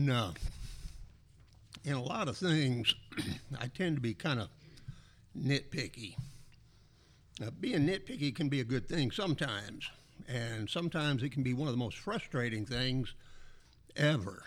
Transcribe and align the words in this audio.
in 0.00 0.10
uh, 0.10 0.32
in 1.84 1.92
a 1.94 2.02
lot 2.02 2.28
of 2.28 2.36
things, 2.36 2.94
I 3.60 3.66
tend 3.66 3.96
to 3.96 4.02
be 4.02 4.14
kind 4.14 4.40
of 4.40 4.48
nitpicky. 5.38 6.16
Now, 7.38 7.48
being 7.58 7.86
nitpicky 7.86 8.34
can 8.34 8.48
be 8.48 8.60
a 8.60 8.64
good 8.64 8.86
thing 8.86 9.10
sometimes, 9.10 9.88
and 10.28 10.68
sometimes 10.68 11.22
it 11.22 11.32
can 11.32 11.42
be 11.42 11.54
one 11.54 11.68
of 11.68 11.74
the 11.74 11.78
most 11.78 11.96
frustrating 11.96 12.66
things 12.66 13.14
ever, 13.96 14.42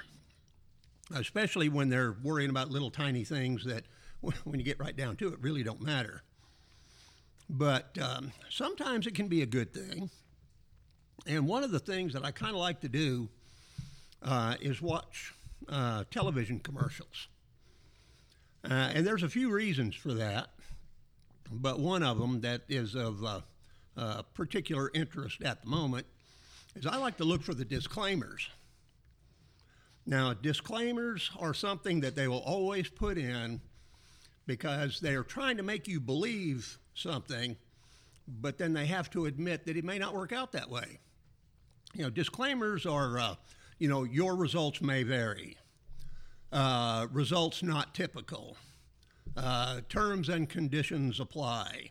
especially 1.16 1.70
when 1.70 1.90
they're 1.90 2.16
worrying 2.24 2.52
about 2.52 2.70
little 2.70 2.92
tiny 2.92 3.24
things 3.24 3.64
that, 3.66 3.84
when 4.22 4.60
you 4.60 4.66
get 4.66 4.80
right 4.80 4.96
down 4.96 5.16
to 5.18 5.34
it, 5.34 5.40
really 5.42 5.64
don't 5.64 5.82
matter. 5.82 6.24
But 7.50 7.98
um, 8.02 8.32
sometimes 8.50 9.06
it 9.06 9.16
can 9.16 9.28
be 9.28 9.42
a 9.42 9.48
good 9.48 9.74
thing. 9.74 10.10
And 11.28 11.48
one 11.48 11.64
of 11.64 11.72
the 11.72 11.80
things 11.80 12.14
that 12.14 12.26
I 12.26 12.32
kind 12.32 12.54
of 12.54 12.60
like 12.60 12.82
to 12.82 12.90
do 12.90 13.30
uh, 14.24 14.56
is 14.62 14.82
watch 14.82 15.34
uh, 15.70 16.04
television 16.12 16.60
commercials. 16.60 17.28
Uh, 18.64 18.92
and 18.94 19.06
there's 19.06 19.24
a 19.24 19.30
few 19.30 19.52
reasons 19.52 19.96
for 19.96 20.14
that, 20.14 20.48
but 21.52 21.80
one 21.80 22.04
of 22.04 22.18
them 22.18 22.42
that 22.42 22.62
is 22.70 22.96
of 22.96 23.24
uh, 23.24 23.42
uh, 23.98 24.22
particular 24.34 24.90
interest 24.94 25.42
at 25.44 25.62
the 25.62 25.70
moment 25.70 26.06
is 26.76 26.86
I 26.86 26.98
like 26.98 27.18
to 27.18 27.26
look 27.26 27.44
for 27.44 27.54
the 27.54 27.66
disclaimers. 27.66 28.50
Now, 30.06 30.34
disclaimers 30.34 31.30
are 31.40 31.54
something 31.54 32.02
that 32.02 32.16
they 32.16 32.28
will 32.28 32.42
always 32.42 32.90
put 32.90 33.18
in 33.18 33.62
because 34.46 35.00
they 35.00 35.16
are 35.16 35.24
trying 35.24 35.58
to 35.58 35.64
make 35.64 35.88
you 35.88 36.00
believe 36.00 36.78
something, 36.94 37.56
but 38.28 38.58
then 38.58 38.74
they 38.74 38.86
have 38.88 39.10
to 39.12 39.26
admit 39.26 39.66
that 39.66 39.78
it 39.78 39.86
may 39.86 39.98
not 39.98 40.14
work 40.14 40.32
out 40.34 40.52
that 40.54 40.70
way. 40.70 41.00
You 41.94 42.04
know, 42.04 42.10
disclaimers 42.10 42.86
are, 42.86 43.20
uh, 43.20 43.36
you 43.78 43.88
know, 43.88 44.04
your 44.04 44.36
results 44.36 44.82
may 44.82 45.04
vary. 45.04 45.58
Uh, 46.54 47.08
results 47.12 47.64
not 47.64 47.96
typical. 47.96 48.56
Uh, 49.36 49.82
terms 49.90 50.30
and 50.30 50.48
conditions 50.48 51.20
apply. 51.20 51.90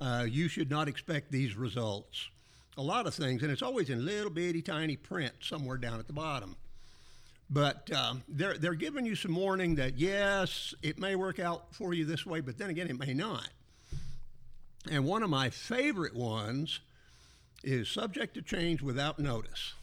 Uh, 0.00 0.26
you 0.28 0.48
should 0.48 0.68
not 0.68 0.88
expect 0.88 1.30
these 1.30 1.54
results. 1.54 2.28
A 2.76 2.82
lot 2.82 3.06
of 3.06 3.14
things, 3.14 3.44
and 3.44 3.52
it's 3.52 3.62
always 3.62 3.88
in 3.88 4.04
little 4.04 4.30
bitty 4.30 4.62
tiny 4.62 4.96
print 4.96 5.32
somewhere 5.40 5.76
down 5.76 6.00
at 6.00 6.08
the 6.08 6.12
bottom. 6.12 6.56
But 7.48 7.88
um, 7.92 8.24
they're, 8.28 8.58
they're 8.58 8.74
giving 8.74 9.06
you 9.06 9.14
some 9.14 9.36
warning 9.36 9.76
that 9.76 9.96
yes, 9.96 10.74
it 10.82 10.98
may 10.98 11.14
work 11.14 11.38
out 11.38 11.72
for 11.72 11.94
you 11.94 12.04
this 12.04 12.26
way, 12.26 12.40
but 12.40 12.58
then 12.58 12.70
again, 12.70 12.88
it 12.88 12.98
may 12.98 13.14
not. 13.14 13.48
And 14.90 15.04
one 15.04 15.22
of 15.22 15.30
my 15.30 15.50
favorite 15.50 16.16
ones 16.16 16.80
is 17.62 17.88
subject 17.88 18.34
to 18.34 18.42
change 18.42 18.82
without 18.82 19.20
notice. 19.20 19.74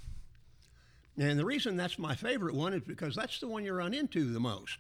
And 1.18 1.40
the 1.40 1.46
reason 1.46 1.76
that's 1.76 1.98
my 1.98 2.16
favorite 2.16 2.54
one 2.54 2.74
is 2.74 2.84
because 2.84 3.16
that's 3.16 3.40
the 3.40 3.48
one 3.48 3.64
you 3.64 3.74
run 3.74 3.94
into 3.94 4.32
the 4.32 4.40
most. 4.40 4.78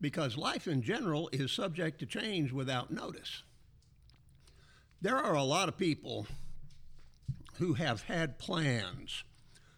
Because 0.00 0.36
life 0.36 0.66
in 0.66 0.82
general 0.82 1.28
is 1.32 1.52
subject 1.52 2.00
to 2.00 2.06
change 2.06 2.52
without 2.52 2.90
notice. 2.90 3.42
There 5.00 5.16
are 5.16 5.34
a 5.34 5.44
lot 5.44 5.68
of 5.68 5.78
people 5.78 6.26
who 7.58 7.74
have 7.74 8.02
had 8.02 8.38
plans 8.38 9.22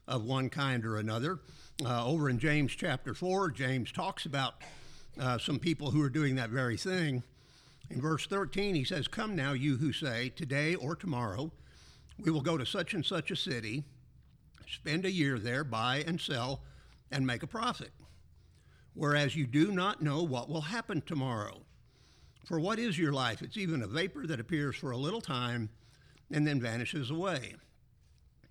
of 0.07 0.25
one 0.25 0.49
kind 0.49 0.85
or 0.87 0.97
another. 0.97 1.39
Uh, 1.85 2.05
over 2.05 2.31
in 2.31 2.39
James 2.39 2.73
chapter 2.75 3.15
4, 3.15 3.51
James 3.51 3.93
talks 3.93 4.25
about 4.25 4.55
uh, 5.21 5.39
some 5.39 5.59
people 5.59 5.91
who 5.91 6.03
are 6.03 6.09
doing 6.09 6.37
that 6.37 6.51
very 6.51 6.77
thing. 6.77 7.23
In 7.91 8.01
verse 8.01 8.27
13, 8.27 8.75
he 8.75 8.85
says, 8.85 9.07
Come 9.07 9.37
now, 9.37 9.53
you 9.53 9.77
who 9.77 9.93
say, 9.93 10.31
Today 10.31 10.75
or 10.75 10.97
tomorrow, 10.97 11.53
we 12.19 12.31
will 12.31 12.41
go 12.41 12.57
to 12.59 12.67
such 12.67 12.95
and 12.95 13.05
such 13.05 13.31
a 13.31 13.37
city 13.37 13.85
spend 14.75 15.05
a 15.05 15.11
year 15.11 15.39
there, 15.39 15.65
buy 15.65 16.05
and 16.07 16.21
sell, 16.21 16.63
and 17.11 17.27
make 17.27 17.43
a 17.43 17.47
profit. 17.47 17.91
Whereas 18.95 19.37
you 19.37 19.47
do 19.47 19.71
not 19.71 20.03
know 20.03 20.23
what 20.23 20.49
will 20.49 20.63
happen 20.63 21.03
tomorrow. 21.03 21.61
For 22.45 22.59
what 22.59 22.79
is 22.79 22.99
your 22.99 23.13
life? 23.13 23.43
It's 23.43 23.57
even 23.57 23.83
a 23.83 23.87
vapor 23.87 24.27
that 24.27 24.41
appears 24.41 24.77
for 24.77 24.91
a 24.91 24.97
little 24.97 25.21
time 25.21 25.69
and 26.31 26.47
then 26.47 26.61
vanishes 26.61 27.11
away. 27.11 27.55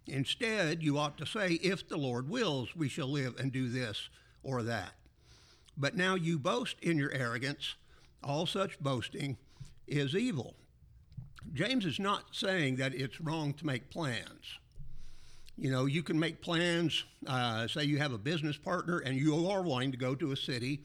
Instead, 0.06 0.82
you 0.82 0.98
ought 0.98 1.18
to 1.18 1.26
say, 1.26 1.54
If 1.54 1.88
the 1.88 1.98
Lord 1.98 2.30
wills, 2.30 2.76
we 2.76 2.88
shall 2.88 3.08
live 3.08 3.36
and 3.38 3.52
do 3.52 3.68
this 3.70 4.10
or 4.44 4.64
that. 4.64 4.94
But 5.76 5.96
now 5.96 6.16
you 6.16 6.40
boast 6.40 6.78
in 6.82 6.98
your 6.98 7.12
arrogance. 7.12 7.76
All 8.24 8.46
such 8.46 8.80
boasting 8.80 9.38
is 9.86 10.16
evil. 10.16 10.56
James 11.54 11.86
is 11.86 12.00
not 12.00 12.36
saying 12.36 12.78
that 12.78 12.96
it's 12.96 13.22
wrong 13.22 13.54
to 13.54 13.66
make 13.66 13.90
plans. 13.90 14.60
You 15.58 15.72
know, 15.72 15.86
you 15.86 16.04
can 16.04 16.20
make 16.20 16.42
plans. 16.42 17.04
Uh, 17.26 17.68
say 17.68 17.84
you 17.84 17.98
have 17.98 18.14
a 18.14 18.18
business 18.18 18.58
partner 18.58 19.00
and 19.00 19.18
you 19.18 19.48
are 19.50 19.62
wanting 19.64 19.92
to 19.92 19.98
go 19.98 20.14
to 20.16 20.32
a 20.32 20.38
city 20.38 20.82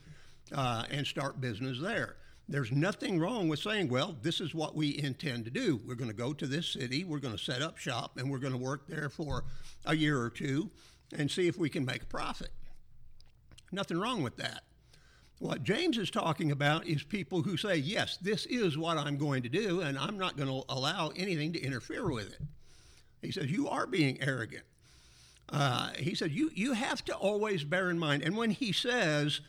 uh, 0.54 0.84
and 0.90 1.06
start 1.06 1.40
business 1.40 1.78
there. 1.80 2.16
There's 2.48 2.72
nothing 2.72 3.20
wrong 3.20 3.48
with 3.48 3.60
saying, 3.60 3.88
well, 3.88 4.16
this 4.22 4.40
is 4.40 4.54
what 4.54 4.74
we 4.74 4.98
intend 4.98 5.44
to 5.44 5.50
do. 5.50 5.80
We're 5.86 5.94
going 5.94 6.10
to 6.10 6.16
go 6.16 6.32
to 6.32 6.46
this 6.46 6.68
city, 6.68 7.04
we're 7.04 7.18
going 7.18 7.36
to 7.36 7.42
set 7.42 7.62
up 7.62 7.78
shop, 7.78 8.18
and 8.18 8.30
we're 8.30 8.38
going 8.38 8.52
to 8.52 8.58
work 8.58 8.86
there 8.88 9.08
for 9.08 9.44
a 9.84 9.94
year 9.94 10.20
or 10.20 10.30
two 10.30 10.70
and 11.16 11.30
see 11.30 11.46
if 11.46 11.58
we 11.58 11.68
can 11.68 11.84
make 11.84 12.02
a 12.02 12.06
profit. 12.06 12.50
Nothing 13.70 13.98
wrong 13.98 14.22
with 14.22 14.36
that. 14.36 14.62
What 15.38 15.62
James 15.64 15.98
is 15.98 16.10
talking 16.10 16.50
about 16.50 16.86
is 16.86 17.02
people 17.02 17.42
who 17.42 17.56
say, 17.56 17.76
yes, 17.76 18.16
this 18.18 18.46
is 18.46 18.78
what 18.78 18.96
I'm 18.96 19.18
going 19.18 19.42
to 19.42 19.48
do, 19.48 19.80
and 19.80 19.98
I'm 19.98 20.18
not 20.18 20.36
going 20.36 20.48
to 20.48 20.62
allow 20.68 21.12
anything 21.16 21.52
to 21.54 21.60
interfere 21.60 22.08
with 22.10 22.32
it. 22.32 22.40
He 23.22 23.30
says, 23.30 23.50
You 23.50 23.68
are 23.68 23.86
being 23.86 24.20
arrogant. 24.20 24.64
Uh, 25.48 25.90
he 25.98 26.14
said, 26.14 26.32
you, 26.32 26.50
you 26.54 26.72
have 26.72 27.04
to 27.04 27.14
always 27.14 27.62
bear 27.62 27.90
in 27.90 27.98
mind. 27.98 28.22
And 28.22 28.36
when 28.36 28.50
he 28.50 28.72
says, 28.72 29.42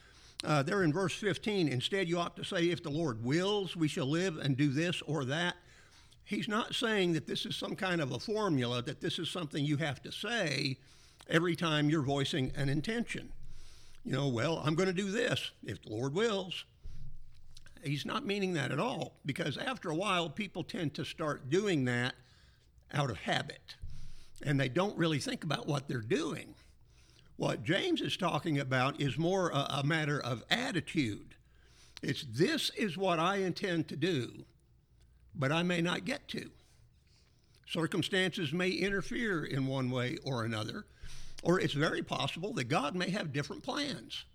uh, 0.44 0.62
there 0.62 0.84
in 0.84 0.92
verse 0.92 1.14
15, 1.14 1.70
instead 1.70 2.10
you 2.10 2.20
ought 2.20 2.36
to 2.36 2.44
say, 2.44 2.70
If 2.70 2.84
the 2.84 2.90
Lord 2.90 3.24
wills, 3.24 3.76
we 3.76 3.88
shall 3.88 4.06
live 4.06 4.38
and 4.38 4.58
do 4.58 4.70
this 4.70 5.02
or 5.04 5.26
that. 5.26 5.56
He's 6.26 6.48
not 6.48 6.76
saying 6.76 7.14
that 7.14 7.28
this 7.28 7.46
is 7.46 7.56
some 7.56 7.76
kind 7.76 8.02
of 8.02 8.12
a 8.12 8.20
formula, 8.20 8.82
that 8.84 9.02
this 9.02 9.20
is 9.20 9.30
something 9.30 9.64
you 9.64 9.78
have 9.78 10.02
to 10.04 10.12
say 10.12 10.78
every 11.30 11.56
time 11.56 11.90
you're 11.90 12.02
voicing 12.02 12.52
an 12.56 12.70
intention. 12.70 13.32
You 14.06 14.12
know, 14.12 14.28
well, 14.28 14.62
I'm 14.66 14.76
going 14.76 14.88
to 14.88 14.94
do 14.94 15.12
this 15.12 15.52
if 15.66 15.82
the 15.82 15.90
Lord 15.90 16.14
wills. 16.14 16.66
He's 17.84 18.06
not 18.06 18.26
meaning 18.26 18.54
that 18.54 18.72
at 18.72 18.80
all 18.80 19.14
because 19.26 19.58
after 19.58 19.90
a 19.90 19.96
while, 19.96 20.30
people 20.30 20.64
tend 20.64 20.94
to 20.96 21.06
start 21.06 21.50
doing 21.50 21.86
that 21.86 22.14
out 22.94 23.09
of 23.09 23.18
habit, 23.18 23.76
and 24.44 24.59
they 24.59 24.70
don't 24.70 24.98
really 24.98 25.20
think 25.20 25.44
about 25.44 25.68
what 25.68 25.88
they're 25.88 26.02
doing. 26.02 26.54
What 27.38 27.64
James 27.64 28.02
is 28.02 28.16
talking 28.16 28.59
about 28.59 29.02
is 29.02 29.18
more 29.18 29.50
a, 29.50 29.80
a 29.80 29.84
matter 29.84 30.20
of 30.20 30.44
attitude. 30.50 31.36
It's 32.02 32.26
this 32.30 32.70
is 32.72 32.98
what 32.98 33.20
I 33.20 33.38
intend 33.38 33.88
to 33.90 33.96
do, 33.96 34.46
but 35.34 35.52
I 35.52 35.64
may 35.64 35.81
not 35.81 36.06
get 36.06 36.28
to. 36.30 36.50
Circumstances 37.68 38.54
may 38.54 38.70
interfere 38.70 39.46
in 39.46 39.66
one 39.66 39.90
way 39.90 40.18
or 40.24 40.44
another, 40.44 40.86
or 41.42 41.60
it's 41.60 41.74
very 41.74 42.04
possible 42.04 42.54
that 42.54 42.66
God 42.66 42.94
may 42.94 43.10
have 43.10 43.34
different 43.34 43.64
plans. 43.64 44.25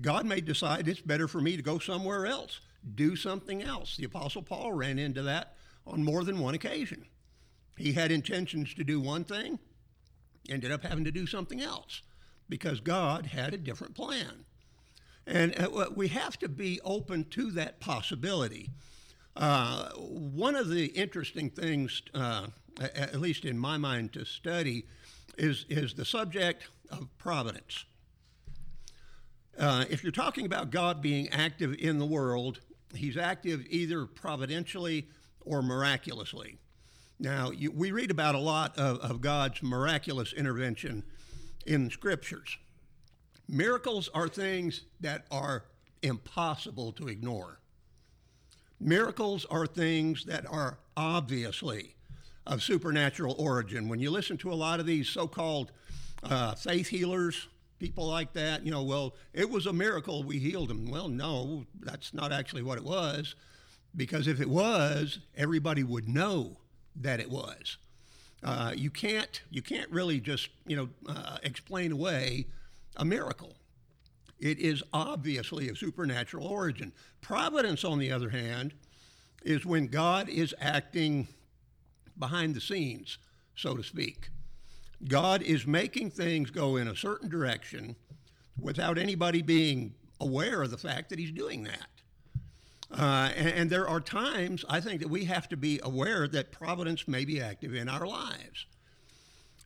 God 0.00 0.24
may 0.24 0.40
decide 0.40 0.88
it's 0.88 1.00
better 1.00 1.26
for 1.26 1.40
me 1.40 1.56
to 1.56 1.62
go 1.62 1.78
somewhere 1.78 2.26
else, 2.26 2.60
do 2.94 3.16
something 3.16 3.62
else. 3.62 3.96
The 3.96 4.04
Apostle 4.04 4.42
Paul 4.42 4.72
ran 4.72 4.98
into 4.98 5.22
that 5.22 5.56
on 5.86 6.04
more 6.04 6.24
than 6.24 6.38
one 6.38 6.54
occasion. 6.54 7.04
He 7.76 7.92
had 7.92 8.12
intentions 8.12 8.74
to 8.74 8.84
do 8.84 9.00
one 9.00 9.24
thing, 9.24 9.58
ended 10.48 10.70
up 10.70 10.84
having 10.84 11.04
to 11.04 11.10
do 11.10 11.26
something 11.26 11.60
else 11.60 12.02
because 12.48 12.80
God 12.80 13.26
had 13.26 13.54
a 13.54 13.58
different 13.58 13.94
plan. 13.94 14.44
And 15.26 15.58
uh, 15.58 15.90
we 15.94 16.08
have 16.08 16.38
to 16.40 16.48
be 16.48 16.80
open 16.84 17.24
to 17.30 17.50
that 17.52 17.80
possibility. 17.80 18.70
Uh, 19.36 19.88
one 19.94 20.56
of 20.56 20.68
the 20.68 20.86
interesting 20.86 21.48
things, 21.48 22.02
uh, 22.14 22.48
at 22.80 23.20
least 23.20 23.44
in 23.44 23.58
my 23.58 23.78
mind, 23.78 24.12
to 24.14 24.24
study 24.24 24.86
is, 25.38 25.64
is 25.68 25.94
the 25.94 26.04
subject 26.04 26.68
of 26.90 27.06
providence. 27.18 27.84
Uh, 29.58 29.84
if 29.88 30.02
you're 30.02 30.12
talking 30.12 30.44
about 30.44 30.70
God 30.70 31.00
being 31.00 31.28
active 31.30 31.74
in 31.78 31.98
the 31.98 32.06
world, 32.06 32.60
he's 32.94 33.16
active 33.16 33.64
either 33.68 34.06
providentially 34.06 35.08
or 35.40 35.62
miraculously. 35.62 36.58
Now, 37.18 37.50
you, 37.50 37.70
we 37.70 37.92
read 37.92 38.10
about 38.10 38.34
a 38.34 38.38
lot 38.38 38.78
of, 38.78 38.98
of 38.98 39.20
God's 39.20 39.62
miraculous 39.62 40.32
intervention 40.32 41.04
in 41.66 41.90
scriptures. 41.90 42.58
Miracles 43.48 44.08
are 44.14 44.28
things 44.28 44.82
that 45.00 45.26
are 45.30 45.64
impossible 46.02 46.92
to 46.92 47.08
ignore. 47.08 47.60
Miracles 48.80 49.46
are 49.50 49.66
things 49.66 50.24
that 50.24 50.44
are 50.50 50.78
obviously 50.96 51.94
of 52.46 52.62
supernatural 52.62 53.36
origin. 53.38 53.88
When 53.88 54.00
you 54.00 54.10
listen 54.10 54.36
to 54.38 54.52
a 54.52 54.54
lot 54.54 54.80
of 54.80 54.86
these 54.86 55.08
so 55.08 55.28
called 55.28 55.70
uh, 56.24 56.56
faith 56.56 56.88
healers, 56.88 57.46
people 57.78 58.06
like 58.08 58.32
that, 58.32 58.64
you 58.64 58.72
know, 58.72 58.82
well, 58.82 59.14
it 59.32 59.48
was 59.48 59.66
a 59.66 59.72
miracle 59.72 60.24
we 60.24 60.38
healed 60.38 60.70
him. 60.70 60.90
Well, 60.90 61.08
no, 61.08 61.66
that's 61.80 62.12
not 62.12 62.32
actually 62.32 62.62
what 62.62 62.78
it 62.78 62.84
was, 62.84 63.36
because 63.94 64.26
if 64.26 64.40
it 64.40 64.48
was, 64.48 65.20
everybody 65.36 65.84
would 65.84 66.08
know 66.08 66.56
that 66.96 67.20
it 67.20 67.30
was. 67.30 67.78
Uh, 68.42 68.72
you 68.74 68.90
can't 68.90 69.40
you 69.50 69.62
can't 69.62 69.90
really 69.90 70.20
just 70.20 70.48
you 70.66 70.76
know 70.76 70.88
uh, 71.08 71.38
explain 71.42 71.92
away 71.92 72.46
a 72.96 73.04
miracle. 73.04 73.54
It 74.40 74.58
is 74.58 74.82
obviously 74.92 75.68
of 75.68 75.78
supernatural 75.78 76.46
origin. 76.46 76.92
Providence, 77.20 77.84
on 77.84 78.00
the 78.00 78.10
other 78.10 78.30
hand, 78.30 78.74
is 79.44 79.64
when 79.64 79.86
God 79.86 80.28
is 80.28 80.52
acting 80.60 81.28
behind 82.18 82.54
the 82.56 82.60
scenes, 82.60 83.18
so 83.54 83.76
to 83.76 83.84
speak. 83.84 84.30
God 85.06 85.42
is 85.42 85.66
making 85.66 86.10
things 86.10 86.50
go 86.50 86.76
in 86.76 86.88
a 86.88 86.96
certain 86.96 87.28
direction 87.28 87.94
without 88.60 88.98
anybody 88.98 89.42
being 89.42 89.94
aware 90.20 90.62
of 90.62 90.70
the 90.72 90.78
fact 90.78 91.10
that 91.10 91.20
He's 91.20 91.30
doing 91.30 91.62
that. 91.64 91.88
Uh, 92.92 93.30
and, 93.36 93.48
and, 93.48 93.70
there 93.70 93.88
are 93.88 94.00
times 94.00 94.66
I 94.68 94.80
think 94.80 95.00
that 95.00 95.08
we 95.08 95.24
have 95.24 95.48
to 95.48 95.56
be 95.56 95.80
aware 95.82 96.28
that 96.28 96.52
providence 96.52 97.08
may 97.08 97.24
be 97.24 97.40
active 97.40 97.74
in 97.74 97.88
our 97.88 98.06
lives. 98.06 98.66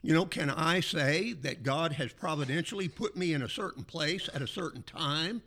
You 0.00 0.14
know, 0.14 0.25
can 0.25 0.49
I 0.49 0.78
say 0.78 1.32
that 1.32 1.64
God 1.64 1.93
has 1.94 2.12
providentially 2.12 2.87
put 2.87 3.17
me 3.17 3.32
in 3.32 3.43
a 3.43 3.49
certain 3.49 3.82
place 3.82 4.28
at 4.32 4.43
a 4.43 4.46
certain 4.46 4.84
time 4.84 5.43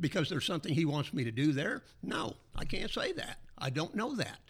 because 0.00 0.28
there's 0.28 0.44
something 0.44 0.74
He 0.74 0.84
wants 0.84 1.14
me 1.14 1.22
to 1.22 1.30
do 1.30 1.52
there? 1.52 1.82
No, 2.02 2.34
I 2.56 2.64
can't 2.64 2.90
say 2.90 3.12
that. 3.12 3.38
I 3.56 3.70
don't 3.70 3.94
know 3.94 4.16
that. 4.16 4.40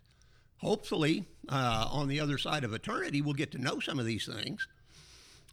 Hopefully, 0.59 1.27
uh, 1.51 1.87
on 1.91 2.09
the 2.09 2.21
other 2.21 2.39
side 2.39 2.65
of 2.65 2.73
eternity, 2.73 3.21
we'll 3.21 3.35
get 3.35 3.51
to 3.53 3.59
know 3.59 3.81
some 3.81 3.99
of 3.99 4.07
these 4.07 4.27
things. 4.27 4.67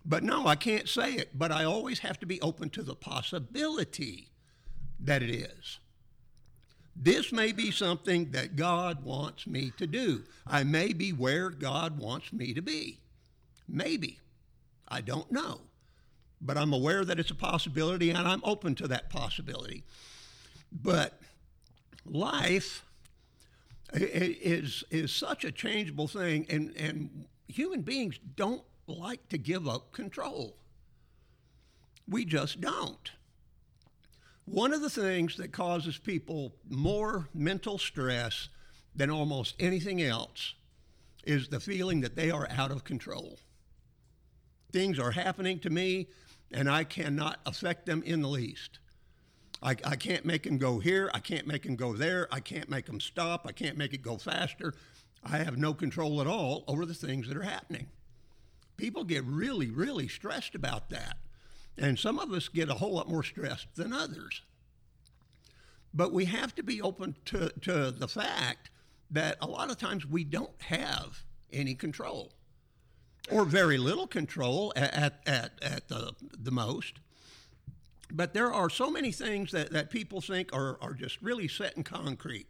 But 0.06 0.24
no, 0.24 0.48
I 0.48 0.56
can't 0.56 0.88
say 0.88 1.16
it. 1.16 1.38
But 1.38 1.52
I 1.52 1.66
always 1.66 2.00
have 2.00 2.20
to 2.22 2.26
be 2.26 2.40
open 2.42 2.70
to 2.72 2.84
the 2.84 2.96
possibility 2.96 4.30
that 5.02 5.22
it 5.22 5.30
is. 5.30 5.80
This 7.00 7.32
may 7.32 7.52
be 7.52 7.70
something 7.70 8.32
that 8.32 8.56
God 8.56 9.04
wants 9.04 9.46
me 9.46 9.72
to 9.78 9.86
do. 9.86 10.24
I 10.48 10.64
may 10.64 10.94
be 10.94 11.14
where 11.14 11.52
God 11.52 12.00
wants 12.00 12.34
me 12.34 12.54
to 12.56 12.62
be. 12.62 13.00
Maybe. 13.68 14.20
I 14.88 15.02
don't 15.02 15.32
know. 15.32 15.62
But 16.42 16.58
I'm 16.58 16.74
aware 16.74 17.06
that 17.06 17.20
it's 17.20 17.30
a 17.30 17.36
possibility 17.36 18.10
and 18.10 18.28
I'm 18.28 18.42
open 18.44 18.74
to 18.76 18.88
that 18.88 19.12
possibility. 19.12 19.84
But 20.72 21.20
life 22.04 22.84
is, 23.94 24.84
is 24.90 25.12
such 25.12 25.46
a 25.46 25.52
changeable 25.52 26.08
thing, 26.08 26.46
and, 26.50 26.76
and 26.76 27.26
human 27.48 27.82
beings 27.82 28.20
don't 28.36 28.64
like 28.88 29.30
to 29.30 29.38
give 29.38 29.68
up 29.68 29.92
control. 29.92 30.58
We 32.08 32.26
just 32.26 32.60
don't. 32.60 33.12
One 34.48 34.74
of 34.74 34.82
the 34.82 34.90
things 34.90 35.36
that 35.36 35.52
causes 35.52 35.98
people 35.98 36.56
more 36.70 37.28
mental 37.34 37.78
stress 37.78 38.48
than 38.96 39.10
almost 39.10 39.56
anything 39.60 40.02
else 40.02 40.56
is 41.26 41.50
the 41.50 41.60
feeling 41.60 42.00
that 42.02 42.16
they 42.16 42.32
are 42.32 42.48
out 42.50 42.72
of 42.72 42.86
control. 42.86 43.40
Things 44.72 45.00
are 45.00 45.12
happening 45.12 45.60
to 45.60 45.70
me 45.70 46.08
and 46.50 46.70
I 46.70 46.86
cannot 46.86 47.42
affect 47.46 47.86
them 47.86 48.02
in 48.04 48.22
the 48.22 48.30
least. 48.30 48.80
I, 49.62 49.72
I 49.84 49.98
can't 49.98 50.24
make 50.24 50.44
them 50.44 50.58
go 50.58 50.80
here. 50.80 51.12
I 51.14 51.20
can't 51.20 51.46
make 51.46 51.64
them 51.64 51.76
go 51.76 51.92
there. 51.92 52.30
I 52.32 52.40
can't 52.40 52.70
make 52.70 52.86
them 52.86 53.02
stop. 53.02 53.46
I 53.46 53.52
can't 53.52 53.78
make 53.78 53.94
it 53.94 54.02
go 54.02 54.18
faster. 54.18 54.74
I 55.26 55.40
have 55.40 55.58
no 55.58 55.74
control 55.74 56.22
at 56.22 56.28
all 56.28 56.64
over 56.70 56.86
the 56.86 56.94
things 56.94 57.28
that 57.28 57.36
are 57.36 57.44
happening. 57.44 57.88
People 58.78 59.04
get 59.04 59.26
really, 59.26 59.70
really 59.70 60.08
stressed 60.08 60.56
about 60.56 60.90
that. 60.92 61.18
And 61.78 62.00
some 62.00 62.20
of 62.20 62.32
us 62.32 62.48
get 62.48 62.70
a 62.70 62.76
whole 62.76 62.94
lot 62.94 63.10
more 63.10 63.24
stressed 63.24 63.68
than 63.76 63.94
others. 63.94 64.42
But 65.94 66.12
we 66.12 66.26
have 66.26 66.56
to 66.56 66.64
be 66.64 66.82
open 66.82 67.16
to, 67.26 67.50
to 67.62 67.92
the 67.92 68.08
fact 68.08 68.72
that 69.12 69.38
a 69.42 69.48
lot 69.48 69.70
of 69.72 69.78
times 69.78 70.06
we 70.06 70.24
don't 70.24 70.62
have 70.64 71.24
any 71.52 71.76
control 71.76 72.34
or 73.32 73.46
very 73.46 73.78
little 73.78 74.08
control 74.08 74.74
at, 74.76 75.20
at, 75.26 75.52
at 75.62 75.88
the, 75.88 76.14
the 76.38 76.52
most. 76.52 77.00
But 78.12 78.34
there 78.34 78.54
are 78.54 78.70
so 78.70 78.90
many 78.90 79.12
things 79.12 79.52
that, 79.52 79.72
that 79.72 79.90
people 79.90 80.22
think 80.22 80.54
are, 80.54 80.78
are 80.82 80.94
just 80.94 81.22
really 81.22 81.48
set 81.48 81.76
in 81.76 81.84
concrete. 81.84 82.48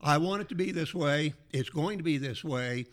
I 0.00 0.18
want 0.18 0.42
it 0.42 0.48
to 0.50 0.54
be 0.54 0.72
this 0.72 0.94
way, 0.94 1.34
it's 1.52 1.70
going 1.70 1.98
to 1.98 2.04
be 2.04 2.18
this 2.18 2.44
way, 2.44 2.86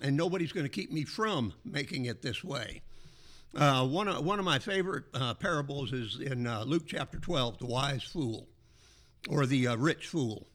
and 0.00 0.16
nobody's 0.16 0.52
going 0.52 0.64
to 0.64 0.70
keep 0.70 0.92
me 0.92 1.04
from 1.04 1.52
making 1.64 2.06
it 2.06 2.22
this 2.22 2.42
way. 2.44 2.82
Uh, 3.56 3.86
one, 3.86 4.08
of, 4.08 4.24
one 4.24 4.40
of 4.40 4.44
my 4.44 4.58
favorite 4.58 5.04
uh, 5.14 5.32
parables 5.34 5.92
is 5.92 6.20
in 6.20 6.46
uh, 6.46 6.64
Luke 6.64 6.84
chapter 6.86 7.18
12, 7.18 7.58
the 7.58 7.66
wise 7.66 8.02
fool 8.02 8.48
or 9.28 9.46
the 9.46 9.68
uh, 9.68 9.76
rich 9.76 10.08
fool. 10.08 10.48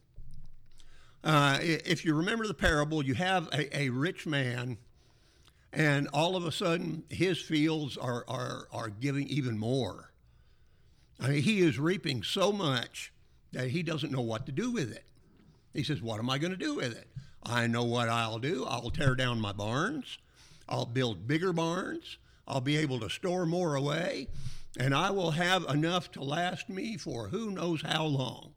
Uh, 1.23 1.57
if 1.61 2.03
you 2.03 2.13
remember 2.13 2.45
the 2.45 2.53
parable, 2.53 3.03
you 3.03 3.13
have 3.13 3.47
a, 3.53 3.77
a, 3.77 3.89
rich 3.89 4.25
man, 4.25 4.77
and 5.73 6.07
all 6.13 6.35
of 6.35 6.45
a 6.45 6.51
sudden 6.51 7.03
his 7.09 7.41
fields 7.41 7.97
are, 7.97 8.25
are, 8.27 8.67
are 8.71 8.89
giving 8.89 9.27
even 9.27 9.57
more. 9.57 10.11
I 11.19 11.29
mean, 11.29 11.41
he 11.41 11.59
is 11.59 11.79
reaping 11.79 12.23
so 12.23 12.51
much 12.51 13.11
that 13.51 13.69
he 13.69 13.83
doesn't 13.83 14.11
know 14.11 14.21
what 14.21 14.45
to 14.45 14.51
do 14.51 14.71
with 14.71 14.91
it. 14.91 15.03
He 15.73 15.83
says, 15.83 16.01
What 16.01 16.19
am 16.19 16.29
I 16.29 16.37
going 16.37 16.51
to 16.51 16.57
do 16.57 16.75
with 16.75 16.97
it? 16.97 17.07
I 17.43 17.67
know 17.67 17.83
what 17.83 18.09
I'll 18.09 18.39
do. 18.39 18.65
I'll 18.65 18.89
tear 18.89 19.15
down 19.15 19.41
my 19.41 19.51
barns. 19.51 20.17
I'll 20.67 20.85
build 20.85 21.27
bigger 21.27 21.51
barns. 21.51 22.17
I'll 22.49 22.61
be 22.61 22.77
able 22.77 22.99
to 23.01 23.09
store 23.09 23.45
more 23.45 23.75
away. 23.75 24.27
And 24.77 24.93
I 24.93 25.11
will 25.11 25.31
have 25.31 25.63
enough 25.65 26.11
to 26.11 26.23
last 26.23 26.69
me 26.69 26.97
for 26.97 27.27
who 27.27 27.51
knows 27.51 27.81
how 27.81 28.05
long. 28.05 28.53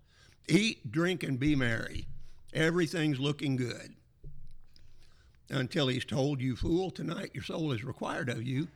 Eat, 0.48 0.90
drink, 0.90 1.22
and 1.22 1.38
be 1.38 1.54
merry. 1.54 2.06
Everything's 2.52 3.20
looking 3.20 3.56
good. 3.56 3.94
Until 5.48 5.88
he's 5.88 6.04
told, 6.04 6.40
You 6.40 6.56
fool, 6.56 6.90
tonight 6.90 7.30
your 7.34 7.44
soul 7.44 7.72
is 7.72 7.84
required 7.84 8.28
of 8.28 8.42
you. 8.42 8.68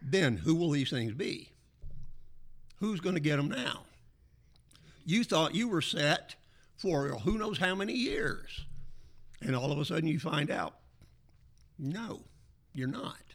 Then 0.00 0.38
who 0.38 0.54
will 0.54 0.70
these 0.70 0.90
things 0.90 1.12
be? 1.12 1.50
Who's 2.76 3.00
going 3.00 3.16
to 3.16 3.20
get 3.20 3.36
them 3.36 3.48
now? 3.48 3.84
You 5.04 5.24
thought 5.24 5.54
you 5.54 5.68
were 5.68 5.82
set 5.82 6.36
for 6.76 7.08
who 7.08 7.38
knows 7.38 7.58
how 7.58 7.74
many 7.74 7.94
years. 7.94 8.66
And 9.40 9.54
all 9.54 9.72
of 9.72 9.78
a 9.78 9.84
sudden 9.84 10.08
you 10.08 10.18
find 10.18 10.50
out, 10.50 10.74
no, 11.78 12.20
you're 12.74 12.88
not. 12.88 13.27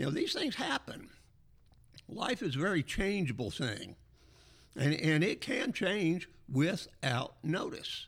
You 0.00 0.06
know, 0.06 0.12
these 0.12 0.32
things 0.32 0.54
happen. 0.54 1.10
Life 2.08 2.40
is 2.40 2.56
a 2.56 2.58
very 2.58 2.82
changeable 2.82 3.50
thing, 3.50 3.96
and, 4.74 4.94
and 4.94 5.22
it 5.22 5.42
can 5.42 5.74
change 5.74 6.26
without 6.50 7.34
notice. 7.44 8.06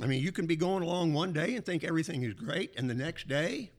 I 0.00 0.06
mean, 0.06 0.22
you 0.22 0.32
can 0.32 0.46
be 0.46 0.56
going 0.56 0.82
along 0.82 1.12
one 1.12 1.34
day 1.34 1.54
and 1.54 1.66
think 1.66 1.84
everything 1.84 2.22
is 2.22 2.32
great, 2.32 2.72
and 2.78 2.88
the 2.88 2.94
next 2.94 3.28
day, 3.28 3.72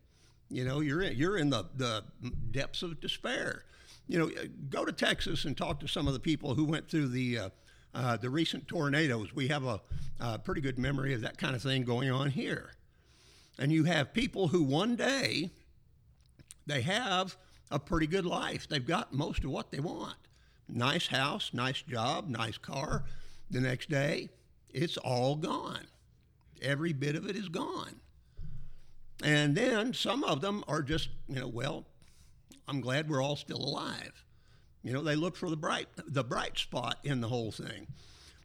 you 0.52 0.64
know, 0.64 0.80
you're 0.80 1.02
in, 1.02 1.18
you're 1.18 1.40
in 1.40 1.50
the, 1.50 1.66
the 1.76 2.04
depths 2.52 2.84
of 2.84 3.02
despair. 3.02 3.64
You 4.08 4.20
know, 4.20 4.32
go 4.70 4.86
to 4.86 4.92
Texas 4.92 5.46
and 5.46 5.58
talk 5.58 5.80
to 5.80 5.88
some 5.88 6.06
of 6.06 6.14
the 6.14 6.20
people 6.20 6.54
who 6.54 6.66
went 6.66 6.88
through 6.88 7.08
the 7.08 7.40
uh, 7.40 7.50
uh, 7.96 8.18
the 8.18 8.30
recent 8.30 8.68
tornadoes. 8.68 9.34
We 9.34 9.48
have 9.48 9.66
a, 9.66 9.82
a 10.20 10.38
pretty 10.38 10.62
good 10.62 10.78
memory 10.78 11.16
of 11.16 11.22
that 11.22 11.40
kind 11.40 11.56
of 11.56 11.64
thing 11.64 11.82
going 11.82 12.12
on 12.12 12.30
here. 12.30 12.74
And 13.58 13.72
you 13.72 13.86
have 13.86 14.14
people 14.14 14.50
who 14.50 14.62
one 14.62 14.96
day 14.96 15.50
they 16.68 16.82
have 16.82 17.36
a 17.72 17.80
pretty 17.80 18.08
good 18.08 18.26
life. 18.26 18.68
They've 18.68 18.86
got 18.86 19.14
most 19.14 19.44
of 19.44 19.50
what 19.50 19.72
they 19.72 19.80
want. 19.80 20.18
Nice 20.70 21.08
house, 21.08 21.52
nice 21.54 21.82
job, 21.82 22.30
nice 22.30 22.58
car. 22.58 23.04
The 23.50 23.62
next 23.62 23.90
day, 23.90 24.30
it's 24.70 24.98
all 24.98 25.36
gone. 25.36 25.88
Every 26.62 26.94
bit 26.94 27.16
of 27.16 27.28
it 27.28 27.36
is 27.36 27.50
gone. 27.50 28.02
And 29.24 29.56
then 29.56 29.94
some 29.94 30.24
of 30.24 30.42
them 30.42 30.64
are 30.68 30.82
just, 30.82 31.10
you 31.28 31.40
know, 31.40 31.48
well, 31.48 31.86
I'm 32.68 32.82
glad 32.82 33.10
we're 33.10 33.24
all 33.24 33.36
still 33.36 33.58
alive. 33.58 34.24
You 34.84 34.94
know, 34.94 35.02
they 35.02 35.16
look 35.16 35.36
for 35.36 35.50
the 35.50 35.58
bright, 35.58 35.88
the 36.06 36.24
bright 36.24 36.58
spot 36.58 37.00
in 37.04 37.22
the 37.22 37.28
whole 37.28 37.52
thing. 37.52 37.88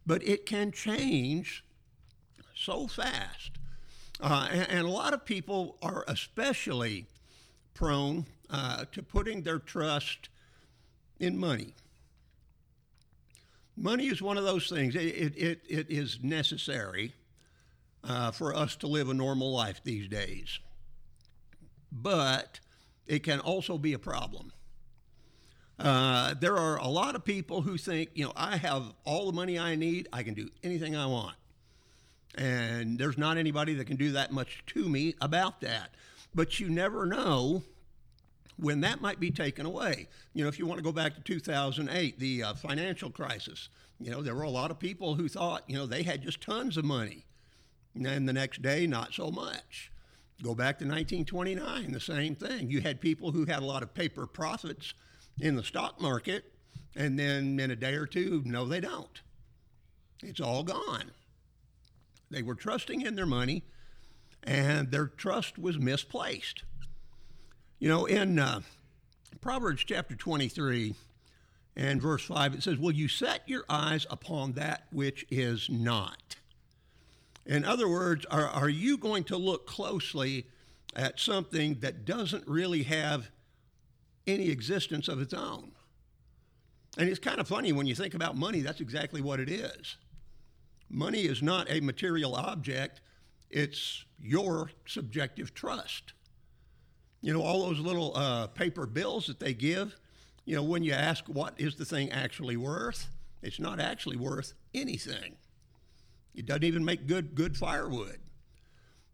But 0.07 0.27
it 0.27 0.47
can 0.47 0.73
change 0.73 1.65
so 2.55 2.87
fast. 2.87 3.53
Uh, 4.21 4.49
and, 4.51 4.71
and, 4.71 4.87
a 4.87 4.91
lot 4.91 5.15
of 5.15 5.25
people 5.25 5.77
are 5.83 6.05
especially 6.07 7.07
prone 7.75 8.27
uh, 8.51 8.85
to 8.93 9.03
putting 9.03 9.43
their 9.43 9.59
trust 9.59 10.29
in 11.19 11.39
money. 11.39 11.75
Money 13.77 14.07
is 14.07 14.21
one 14.21 14.37
of 14.37 14.45
those 14.45 14.69
things, 14.69 14.95
it, 14.95 15.01
it, 15.01 15.61
it, 15.69 15.91
is 15.91 16.19
necessary 16.23 17.15
uh, 18.05 18.31
for 18.31 18.55
us 18.55 18.77
to 18.77 18.87
live 18.87 19.09
a 19.09 19.15
normal 19.15 19.53
life 19.53 19.81
these 19.83 20.09
days. 20.09 20.59
But 21.91 22.61
it 23.07 23.23
can 23.23 23.41
also 23.41 23.79
be 23.79 23.95
a 23.95 23.99
problem. 23.99 24.53
Uh, 25.79 26.35
there 26.35 26.57
are 26.57 26.77
a 26.77 26.87
lot 26.87 27.15
of 27.15 27.25
people 27.25 27.63
who 27.63 27.77
think, 27.77 28.11
you 28.15 28.25
know, 28.25 28.33
I 28.37 28.57
have 28.57 28.93
all 29.05 29.27
the 29.27 29.33
money 29.33 29.59
I 29.59 29.75
need, 29.75 30.09
I 30.13 30.23
can 30.23 30.35
do 30.35 30.49
anything 30.63 30.95
I 30.95 31.07
want. 31.07 31.37
And 32.35 32.99
there's 32.99 33.19
not 33.19 33.37
anybody 33.37 33.75
that 33.75 33.87
can 33.87 33.97
do 33.97 34.13
that 34.13 34.33
much 34.33 34.63
to 34.69 34.89
me 34.89 35.15
about 35.21 35.61
that. 35.63 35.91
But 36.35 36.61
you 36.61 36.69
never 36.69 37.07
know 37.07 37.63
when 38.57 38.81
that 38.81 39.01
might 39.01 39.21
be 39.21 39.31
taken 39.31 39.67
away. 39.67 40.09
You 40.35 40.45
know, 40.45 40.49
if 40.49 40.59
you 40.59 40.67
want 40.67 40.79
to 40.79 40.85
go 40.85 40.93
back 40.93 41.15
to 41.15 41.21
2008, 41.21 42.19
the 42.19 42.43
uh, 42.43 42.55
financial 42.55 43.11
crisis, 43.11 43.69
you 43.99 44.11
know, 44.11 44.23
there 44.23 44.35
were 44.35 44.43
a 44.43 44.51
lot 44.51 44.71
of 44.71 44.79
people 44.79 45.15
who 45.15 45.29
thought, 45.29 45.63
you 45.67 45.77
know, 45.77 45.87
they 45.87 46.03
had 46.03 46.23
just 46.23 46.41
tons 46.41 46.77
of 46.77 46.85
money. 46.85 47.25
And 47.95 48.29
the 48.29 48.33
next 48.33 48.63
day, 48.63 48.87
not 48.87 49.13
so 49.13 49.31
much. 49.31 49.91
Go 50.43 50.55
back 50.55 50.79
to 50.79 50.85
1929, 50.85 51.93
the 51.93 52.01
same 52.01 52.35
thing. 52.35 52.71
You 52.71 52.81
had 52.81 53.01
people 53.01 53.31
who 53.31 53.45
had 53.45 53.61
a 53.61 53.67
lot 53.67 53.83
of 53.83 53.95
paper 53.95 54.27
profits 54.27 54.95
in 55.41 55.55
the 55.57 55.63
stock 55.63 56.01
market, 56.01 56.45
and 56.97 57.19
then 57.19 57.61
in 57.61 57.71
a 57.71 57.77
day 57.77 57.95
or 57.95 58.07
two, 58.07 58.43
no, 58.45 58.67
they 58.67 58.81
don't. 58.81 59.21
It's 60.23 60.41
all 60.41 60.65
gone. 60.65 61.13
They 62.31 62.43
were 62.43 62.55
trusting 62.55 63.03
in 63.03 63.15
their 63.15 63.27
money, 63.27 63.63
and 64.45 64.91
their 64.91 65.07
trust 65.07 65.59
was 65.59 65.79
misplaced. 65.79 66.65
You 67.79 67.89
know, 67.89 68.07
in 68.07 68.39
uh, 68.39 68.61
Proverbs 69.41 69.85
chapter 69.85 70.15
23 70.15 70.95
and 71.77 72.01
verse 72.01 72.25
5, 72.25 72.55
it 72.55 72.63
says, 72.63 72.79
Will 72.79 72.93
you 72.93 73.09
set 73.09 73.43
your 73.47 73.65
eyes 73.69 74.07
upon 74.11 74.53
that 74.53 74.85
which 74.93 75.25
is 75.31 75.69
not? 75.71 76.37
In 77.45 77.65
other 77.65 77.89
words, 77.89 78.25
are, 78.27 78.47
are 78.47 78.69
you 78.69 78.97
going 78.97 79.25
to 79.25 79.37
look 79.37 79.67
closely 79.67 80.47
at 80.95 81.19
something 81.19 81.79
that 81.81 82.05
doesn't 82.05 82.47
really 82.47 82.85
have 82.85 83.31
any 84.27 84.49
existence 84.51 85.09
of 85.09 85.21
its 85.21 85.35
own? 85.35 85.73
And 86.99 87.09
it's 87.09 87.19
kind 87.19 87.41
of 87.41 87.49
funny 87.49 87.73
when 87.73 87.87
you 87.87 87.95
think 87.95 88.15
about 88.15 88.37
money, 88.37 88.61
that's 88.61 88.81
exactly 88.81 89.21
what 89.21 89.41
it 89.41 89.49
is. 89.49 89.97
Money 90.91 91.23
is 91.23 91.43
not 91.43 91.71
a 91.71 91.81
material 91.81 92.37
object, 92.37 93.01
it's 93.53 94.05
your 94.21 94.71
subjective 94.87 95.55
trust. 95.55 96.15
You 97.21 97.33
know, 97.33 97.43
all 97.43 97.67
those 97.67 97.79
little 97.79 98.17
uh, 98.17 98.49
paper 98.49 98.87
bills 98.87 99.27
that 99.27 99.39
they 99.39 99.55
give, 99.55 99.97
you 100.45 100.57
know, 100.57 100.63
when 100.63 100.83
you 100.83 100.93
ask 100.93 101.25
what 101.27 101.55
is 101.61 101.77
the 101.77 101.85
thing 101.85 102.11
actually 102.11 102.57
worth, 102.57 103.09
it's 103.43 103.61
not 103.61 103.79
actually 103.79 104.17
worth 104.17 104.55
anything. 104.75 105.37
It 106.35 106.47
doesn't 106.47 106.65
even 106.65 106.85
make 106.85 107.07
good 107.07 107.35
good 107.35 107.57
firewood. 107.57 108.19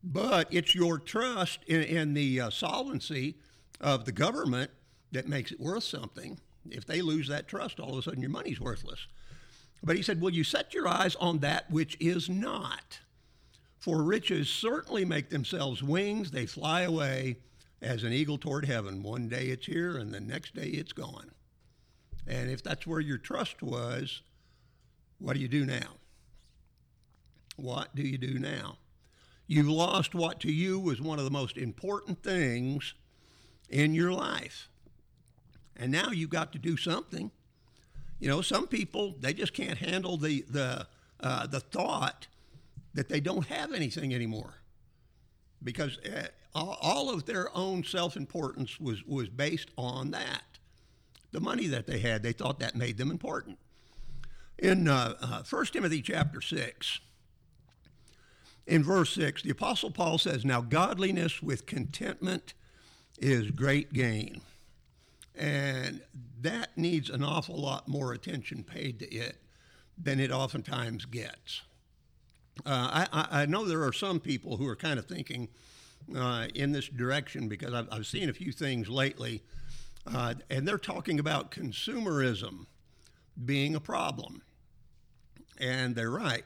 But 0.03 0.47
it's 0.51 0.75
your 0.75 0.99
trust 0.99 1.61
in, 1.67 1.83
in 1.83 2.15
the 2.15 2.41
uh, 2.41 2.51
solvency 2.51 3.37
of 3.81 4.05
the 4.05 4.13
government 4.13 4.71
that 5.11 5.29
makes 5.29 5.51
it 5.51 5.61
worth 5.61 5.85
something. 5.85 6.39
If 6.71 6.87
they 6.87 7.03
lose 7.03 7.29
that 7.29 7.49
trust, 7.49 7.81
all 7.81 7.93
of 7.93 7.99
a 7.99 8.03
sudden 8.03 8.21
your 8.21 8.31
money's 8.31 8.61
worthless. 8.61 9.07
But 9.83 9.97
he 9.97 10.03
said, 10.03 10.21
Will 10.21 10.31
you 10.31 10.45
set 10.45 10.73
your 10.73 10.87
eyes 10.87 11.17
on 11.17 11.41
that 11.41 11.71
which 11.71 11.97
is 12.01 12.29
not? 12.29 13.01
For 13.79 14.03
riches 14.03 14.49
certainly 14.49 15.05
make 15.05 15.31
themselves 15.31 15.83
wings, 15.83 16.31
they 16.31 16.47
fly 16.47 16.83
away 16.83 17.37
as 17.81 18.03
an 18.03 18.13
eagle 18.13 18.39
toward 18.39 18.65
heaven. 18.65 19.03
One 19.03 19.29
day 19.29 19.47
it's 19.47 19.67
here, 19.67 19.97
and 19.97 20.13
the 20.13 20.21
next 20.21 20.55
day 20.55 20.67
it's 20.67 20.93
gone. 20.93 21.31
And 22.27 22.51
if 22.51 22.63
that's 22.63 22.87
where 22.87 23.01
your 23.01 23.19
trust 23.19 23.63
was, 23.63 24.23
what 25.19 25.35
do 25.35 25.41
you 25.41 25.49
do 25.49 25.65
now? 25.65 25.97
What 27.57 27.95
do 27.95 28.03
you 28.03 28.19
do 28.19 28.39
now? 28.39 28.79
You've 29.47 29.69
lost 29.69 30.15
what 30.15 30.41
to 30.41 30.53
you 30.53 30.79
was 30.79 31.01
one 31.01 31.19
of 31.19 31.25
the 31.25 31.31
most 31.31 31.57
important 31.57 32.23
things 32.23 32.95
in 33.71 33.95
your 33.95 34.13
life. 34.13 34.69
And 35.75 35.91
now 35.91 36.11
you've 36.11 36.31
got 36.31 36.53
to 36.53 36.59
do 36.59 36.77
something. 36.77 37.31
You 38.19 38.29
know, 38.29 38.43
some 38.43 38.67
people 38.67 39.15
they 39.21 39.33
just 39.33 39.55
can't 39.55 39.79
handle 39.79 40.17
the 40.17 40.45
the 40.51 40.87
uh, 41.21 41.47
the 41.47 41.61
thought 41.61 42.27
that 42.99 43.09
they 43.09 43.21
don't 43.21 43.47
have 43.47 43.73
anything 43.73 44.13
anymore, 44.13 44.55
because 45.63 45.99
uh, 45.99 46.27
all 46.53 47.11
of 47.11 47.27
their 47.27 47.49
own 47.57 47.85
self 47.85 48.17
importance 48.17 48.81
was 48.81 49.05
was 49.05 49.29
based 49.29 49.71
on 49.79 50.11
that, 50.11 50.43
the 51.31 51.39
money 51.39 51.69
that 51.69 51.87
they 51.87 52.01
had. 52.01 52.25
They 52.25 52.33
thought 52.33 52.59
that 52.59 52.75
made 52.75 52.99
them 52.99 53.13
important. 53.13 53.57
In 54.59 54.89
uh, 54.89 55.15
uh, 55.21 55.43
1 55.49 55.67
Timothy 55.67 56.03
chapter 56.03 56.41
six, 56.41 56.99
in 58.67 58.83
verse 58.83 59.11
six, 59.11 59.43
the 59.43 59.51
apostle 59.51 59.93
Paul 59.93 60.19
says, 60.19 60.45
"Now 60.45 60.61
godliness 60.61 61.41
with 61.41 61.67
contentment 61.67 62.53
is 63.17 63.53
great 63.53 63.93
gain." 63.93 64.41
And 65.37 66.01
that 66.41 66.77
needs 66.77 67.11
an 67.11 67.23
awful 67.23 67.61
lot 67.61 67.87
more 67.87 68.13
attention 68.13 68.65
paid 68.65 68.99
to 68.99 69.15
it 69.15 69.37
than 69.97 70.19
it 70.19 70.33
oftentimes 70.33 71.05
gets. 71.05 71.63
Uh, 72.67 73.07
I, 73.13 73.43
I, 73.43 73.47
know 73.47 73.65
there 73.65 73.85
are 73.85 73.93
some 73.93 74.19
people 74.21 74.57
who 74.57 74.67
are 74.67 74.77
kind 74.77 74.99
of 74.99 75.07
thinking 75.07 75.49
uh, 76.17 76.49
in 76.55 76.73
this 76.73 76.89
direction 76.89 77.49
because 77.49 77.73
I've, 77.73 77.89
I've, 77.91 78.07
seen 78.07 78.29
a 78.29 78.33
few 78.33 78.53
things 78.53 78.89
lately, 78.89 79.43
uh, 80.13 80.35
and 80.51 80.67
they're 80.67 80.79
talking 80.79 81.21
about 81.21 81.51
consumerism 81.51 82.67
being 83.45 83.75
a 83.75 83.81
problem. 83.81 84.43
And 85.61 85.95
they're 85.95 86.11
right. 86.11 86.45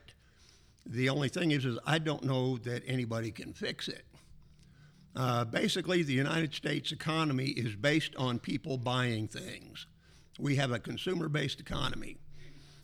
The 0.85 1.09
only 1.09 1.29
thing 1.29 1.51
is, 1.51 1.65
is 1.65 1.79
I 1.87 1.99
don't 1.99 2.25
know 2.25 2.59
that 2.59 2.83
anybody 2.87 3.31
can 3.31 3.53
fix 3.53 3.89
it. 3.89 4.05
Uh, 5.15 5.45
basically, 5.45 6.03
the 6.03 6.15
United 6.15 6.55
States 6.55 6.93
economy 6.93 7.49
is 7.49 7.75
based 7.75 8.17
on 8.17 8.39
people 8.39 8.79
buying 8.79 9.29
things. 9.29 9.87
We 10.39 10.57
have 10.57 10.73
a 10.73 10.79
consumer 10.79 11.29
based 11.29 11.61
economy. 11.61 12.17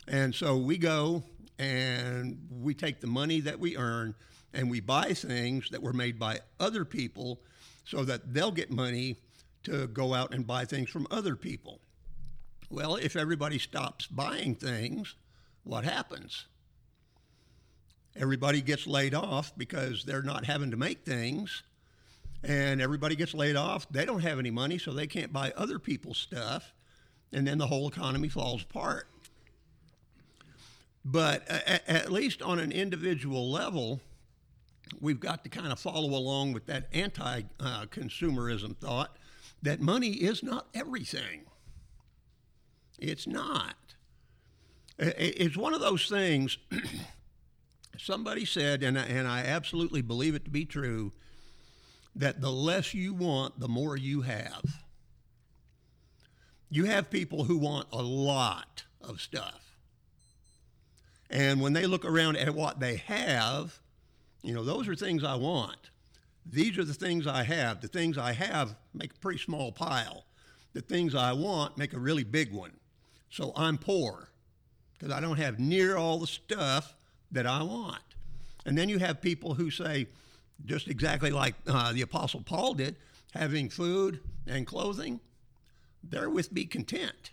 And 0.06 0.34
so 0.34 0.56
we 0.56 0.78
go 0.78 1.22
and 1.58 2.38
we 2.50 2.74
take 2.74 3.00
the 3.00 3.06
money 3.06 3.40
that 3.40 3.58
we 3.58 3.76
earn 3.76 4.14
and 4.54 4.70
we 4.70 4.80
buy 4.80 5.12
things 5.12 5.68
that 5.70 5.82
were 5.82 5.92
made 5.92 6.18
by 6.18 6.40
other 6.58 6.84
people 6.84 7.40
so 7.84 8.04
that 8.04 8.32
they'll 8.32 8.52
get 8.52 8.70
money 8.70 9.16
to 9.64 9.86
go 9.88 10.14
out 10.14 10.32
and 10.32 10.46
buy 10.46 10.64
things 10.64 10.88
from 10.88 11.06
other 11.10 11.36
people. 11.36 11.80
Well, 12.70 12.96
if 12.96 13.16
everybody 13.16 13.58
stops 13.58 14.06
buying 14.06 14.54
things, 14.54 15.14
what 15.64 15.84
happens? 15.84 16.46
Everybody 18.16 18.62
gets 18.62 18.86
laid 18.86 19.14
off 19.14 19.52
because 19.56 20.04
they're 20.04 20.22
not 20.22 20.44
having 20.44 20.70
to 20.70 20.76
make 20.76 21.04
things 21.04 21.62
and 22.42 22.80
everybody 22.80 23.16
gets 23.16 23.34
laid 23.34 23.56
off. 23.56 23.88
They 23.90 24.04
don't 24.04 24.20
have 24.20 24.38
any 24.38 24.50
money, 24.50 24.78
so 24.78 24.92
they 24.92 25.06
can't 25.06 25.32
buy 25.32 25.52
other 25.56 25.78
people's 25.78 26.18
stuff, 26.18 26.72
and 27.32 27.46
then 27.46 27.58
the 27.58 27.66
whole 27.66 27.88
economy 27.88 28.28
falls 28.28 28.62
apart. 28.62 29.08
But 31.04 31.48
at, 31.48 31.88
at 31.88 32.12
least 32.12 32.42
on 32.42 32.58
an 32.58 32.72
individual 32.72 33.50
level, 33.50 34.00
we've 35.00 35.20
got 35.20 35.44
to 35.44 35.50
kind 35.50 35.72
of 35.72 35.78
follow 35.78 36.10
along 36.10 36.52
with 36.52 36.66
that 36.66 36.88
anti 36.92 37.42
uh, 37.60 37.86
consumerism 37.86 38.76
thought 38.76 39.16
that 39.62 39.80
money 39.80 40.10
is 40.10 40.42
not 40.42 40.68
everything. 40.74 41.42
It's 42.98 43.26
not. 43.26 43.76
It's 44.98 45.56
one 45.56 45.74
of 45.74 45.80
those 45.80 46.08
things. 46.08 46.58
somebody 47.98 48.44
said, 48.44 48.82
and 48.82 48.98
I, 48.98 49.02
and 49.04 49.28
I 49.28 49.40
absolutely 49.40 50.02
believe 50.02 50.34
it 50.34 50.44
to 50.44 50.50
be 50.50 50.64
true 50.64 51.12
that 52.16 52.40
the 52.40 52.50
less 52.50 52.94
you 52.94 53.14
want, 53.14 53.60
the 53.60 53.68
more 53.68 53.96
you 53.96 54.22
have. 54.22 54.64
You 56.70 56.84
have 56.84 57.10
people 57.10 57.44
who 57.44 57.58
want 57.58 57.88
a 57.92 58.02
lot 58.02 58.84
of 59.00 59.20
stuff. 59.20 59.67
And 61.30 61.60
when 61.60 61.72
they 61.72 61.86
look 61.86 62.04
around 62.04 62.36
at 62.36 62.54
what 62.54 62.80
they 62.80 62.96
have, 62.96 63.78
you 64.42 64.54
know, 64.54 64.64
those 64.64 64.88
are 64.88 64.94
things 64.94 65.24
I 65.24 65.34
want. 65.34 65.90
These 66.50 66.78
are 66.78 66.84
the 66.84 66.94
things 66.94 67.26
I 67.26 67.42
have. 67.42 67.80
The 67.80 67.88
things 67.88 68.16
I 68.16 68.32
have 68.32 68.74
make 68.94 69.12
a 69.12 69.18
pretty 69.18 69.38
small 69.38 69.70
pile. 69.70 70.24
The 70.72 70.80
things 70.80 71.14
I 71.14 71.32
want 71.32 71.76
make 71.76 71.92
a 71.92 71.98
really 71.98 72.24
big 72.24 72.52
one. 72.52 72.72
So 73.30 73.52
I'm 73.56 73.76
poor 73.76 74.30
because 74.94 75.12
I 75.12 75.20
don't 75.20 75.36
have 75.36 75.58
near 75.58 75.96
all 75.96 76.18
the 76.18 76.26
stuff 76.26 76.94
that 77.30 77.46
I 77.46 77.62
want. 77.62 78.02
And 78.64 78.76
then 78.76 78.88
you 78.88 78.98
have 78.98 79.20
people 79.20 79.54
who 79.54 79.70
say, 79.70 80.06
just 80.64 80.88
exactly 80.88 81.30
like 81.30 81.54
uh, 81.66 81.92
the 81.92 82.02
Apostle 82.02 82.42
Paul 82.44 82.74
did, 82.74 82.96
having 83.32 83.68
food 83.68 84.20
and 84.46 84.66
clothing, 84.66 85.20
therewith 86.02 86.52
be 86.52 86.64
content. 86.64 87.30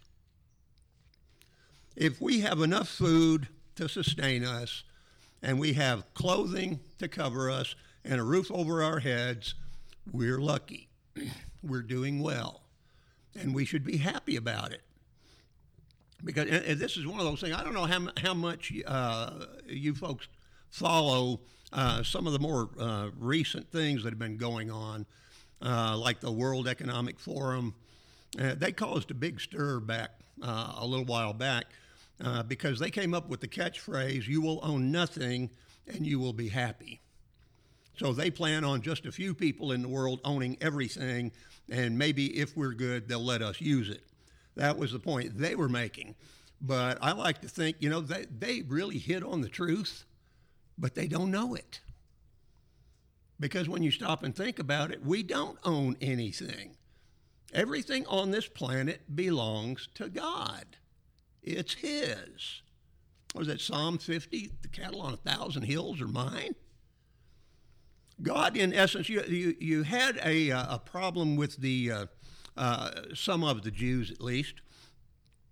If 1.96 2.22
we 2.22 2.42
have 2.42 2.62
enough 2.62 2.90
food 2.90 3.48
to 3.76 3.90
sustain 3.90 4.44
us, 4.44 4.84
and 5.42 5.60
we 5.60 5.74
have 5.74 6.14
clothing 6.14 6.80
to 7.00 7.08
cover 7.08 7.50
us, 7.50 7.76
and 8.04 8.20
a 8.20 8.24
roof 8.24 8.52
over 8.52 8.84
our 8.84 9.00
heads, 9.00 9.56
we're 10.12 10.40
lucky. 10.40 10.90
we're 11.64 11.82
doing 11.82 12.22
well. 12.22 12.62
And 13.40 13.54
we 13.54 13.66
should 13.66 13.84
be 13.84 13.98
happy 13.98 14.36
about 14.36 14.72
it. 14.72 14.82
Because 16.24 16.48
this 16.48 16.98
is 16.98 17.06
one 17.06 17.20
of 17.20 17.26
those 17.26 17.42
things, 17.42 17.56
I 17.56 17.64
don't 17.64 17.74
know 17.74 17.86
how, 17.86 18.08
how 18.18 18.34
much 18.34 18.72
uh, 18.88 19.32
you 19.68 19.94
folks 19.94 20.28
follow 20.70 21.42
uh, 21.74 22.04
some 22.04 22.26
of 22.26 22.34
the 22.34 22.40
more 22.40 22.70
uh, 22.80 23.10
recent 23.20 23.70
things 23.72 24.04
that 24.04 24.10
have 24.12 24.20
been 24.20 24.38
going 24.38 24.72
on, 24.72 25.06
uh, 25.62 25.98
like 25.98 26.22
the 26.22 26.32
World 26.32 26.68
Economic 26.68 27.20
Forum. 27.20 27.76
Uh, 28.40 28.56
they 28.56 28.72
caused 28.72 29.12
a 29.12 29.14
big 29.14 29.42
stir 29.42 29.80
back 29.80 30.12
uh, 30.42 30.76
a 30.78 30.86
little 30.86 31.06
while 31.06 31.34
back 31.34 31.66
Uh, 32.24 32.44
because 32.44 32.80
they 32.80 32.90
came 32.90 33.14
up 33.14 33.28
with 33.30 33.42
the 33.42 33.48
catchphrase, 33.48 34.28
you 34.28 34.42
will 34.42 34.60
own 34.64 34.92
nothing 34.92 35.50
and 35.88 36.06
you 36.06 36.20
will 36.20 36.34
be 36.34 36.48
happy. 36.48 37.02
So 37.98 38.14
they 38.14 38.32
plan 38.32 38.64
on 38.64 38.82
just 38.82 39.06
a 39.06 39.12
few 39.12 39.34
people 39.34 39.72
in 39.72 39.82
the 39.82 39.88
world 39.88 40.22
owning 40.24 40.58
everything, 40.62 41.32
and 41.70 41.98
maybe 41.98 42.40
if 42.40 42.56
we're 42.56 42.74
good, 42.74 43.08
they'll 43.08 43.24
let 43.24 43.42
us 43.42 43.62
use 43.62 43.90
it. 43.90 44.04
That 44.56 44.78
was 44.78 44.92
the 44.92 45.00
point 45.00 45.38
they 45.38 45.56
were 45.56 45.70
making. 45.70 46.16
But 46.62 46.98
I 47.02 47.12
like 47.12 47.42
to 47.42 47.48
think, 47.48 47.78
you 47.80 47.90
know, 47.90 48.02
they, 48.02 48.26
they 48.26 48.62
really 48.62 48.98
hit 48.98 49.24
on 49.24 49.42
the 49.42 49.50
truth 49.50 50.06
but 50.78 50.96
they 50.96 51.08
don't 51.08 51.32
know 51.32 51.56
it. 51.56 51.82
Because 53.40 53.68
when 53.68 53.84
you 53.84 53.92
stop 53.92 54.24
and 54.24 54.36
think 54.36 54.60
about 54.60 54.92
it, 54.92 55.06
we 55.06 55.24
don't 55.24 55.58
own 55.64 55.98
anything. 56.02 56.76
Everything 57.54 58.06
on 58.08 58.32
this 58.32 58.48
planet 58.48 59.16
belongs 59.16 59.90
to 59.96 60.10
God. 60.10 60.66
It's 61.46 61.76
His. 61.76 62.62
Was 63.36 63.48
it 63.48 63.62
Psalm 63.62 63.98
50? 63.98 64.52
The 64.62 64.68
cattle 64.68 65.02
on 65.02 65.14
a 65.14 65.18
thousand 65.18 65.64
hills 65.64 66.02
are 66.02 66.08
mine. 66.08 66.56
God, 68.22 68.56
in 68.58 68.74
essence, 68.74 69.10
you, 69.10 69.22
you, 69.24 69.56
you 69.60 69.84
had 69.84 70.20
a, 70.24 70.52
uh, 70.52 70.76
a 70.76 70.80
problem 70.80 71.36
with 71.36 71.58
the, 71.58 71.92
uh, 71.92 72.06
uh, 72.58 72.92
some 73.14 73.44
of 73.44 73.64
the 73.64 73.72
Jews 73.72 74.10
at 74.10 74.22
least. 74.22 74.56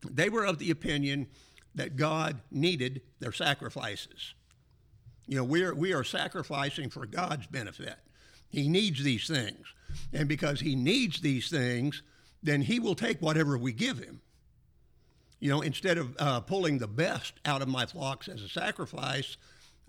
They 0.10 0.30
were 0.30 0.46
of 0.46 0.60
the 0.60 0.72
opinion 0.72 1.28
that 1.76 1.96
God 1.96 2.40
needed 2.52 3.02
their 3.20 3.32
sacrifices. 3.32 4.34
You 5.28 5.38
know, 5.38 5.44
we 5.44 5.64
are, 5.64 5.76
we 5.76 5.94
are 5.94 6.04
sacrificing 6.04 6.90
for 6.90 7.06
God's 7.06 7.48
benefit. 7.48 7.96
He 8.50 8.68
needs 8.70 9.04
these 9.04 9.28
things. 9.28 9.66
And 10.14 10.28
because 10.28 10.60
He 10.62 10.76
needs 10.76 11.22
these 11.22 11.50
things, 11.50 12.02
then 12.42 12.62
He 12.62 12.80
will 12.80 12.96
take 12.96 13.22
whatever 13.22 13.58
we 13.58 13.74
give 13.74 14.00
Him. 14.00 14.22
You 15.44 15.50
know, 15.50 15.60
instead 15.60 15.98
of 15.98 16.16
uh, 16.20 16.40
pulling 16.40 16.78
the 16.78 16.88
best 16.88 17.34
out 17.44 17.62
of 17.62 17.68
my 17.68 17.86
flocks 17.86 18.30
as 18.30 18.42
a 18.42 18.48
sacrifice, 18.48 19.36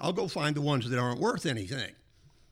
I'll 0.00 0.12
go 0.12 0.26
find 0.26 0.56
the 0.56 0.60
ones 0.60 0.90
that 0.90 0.98
aren't 0.98 1.20
worth 1.20 1.46
anything. 1.46 1.94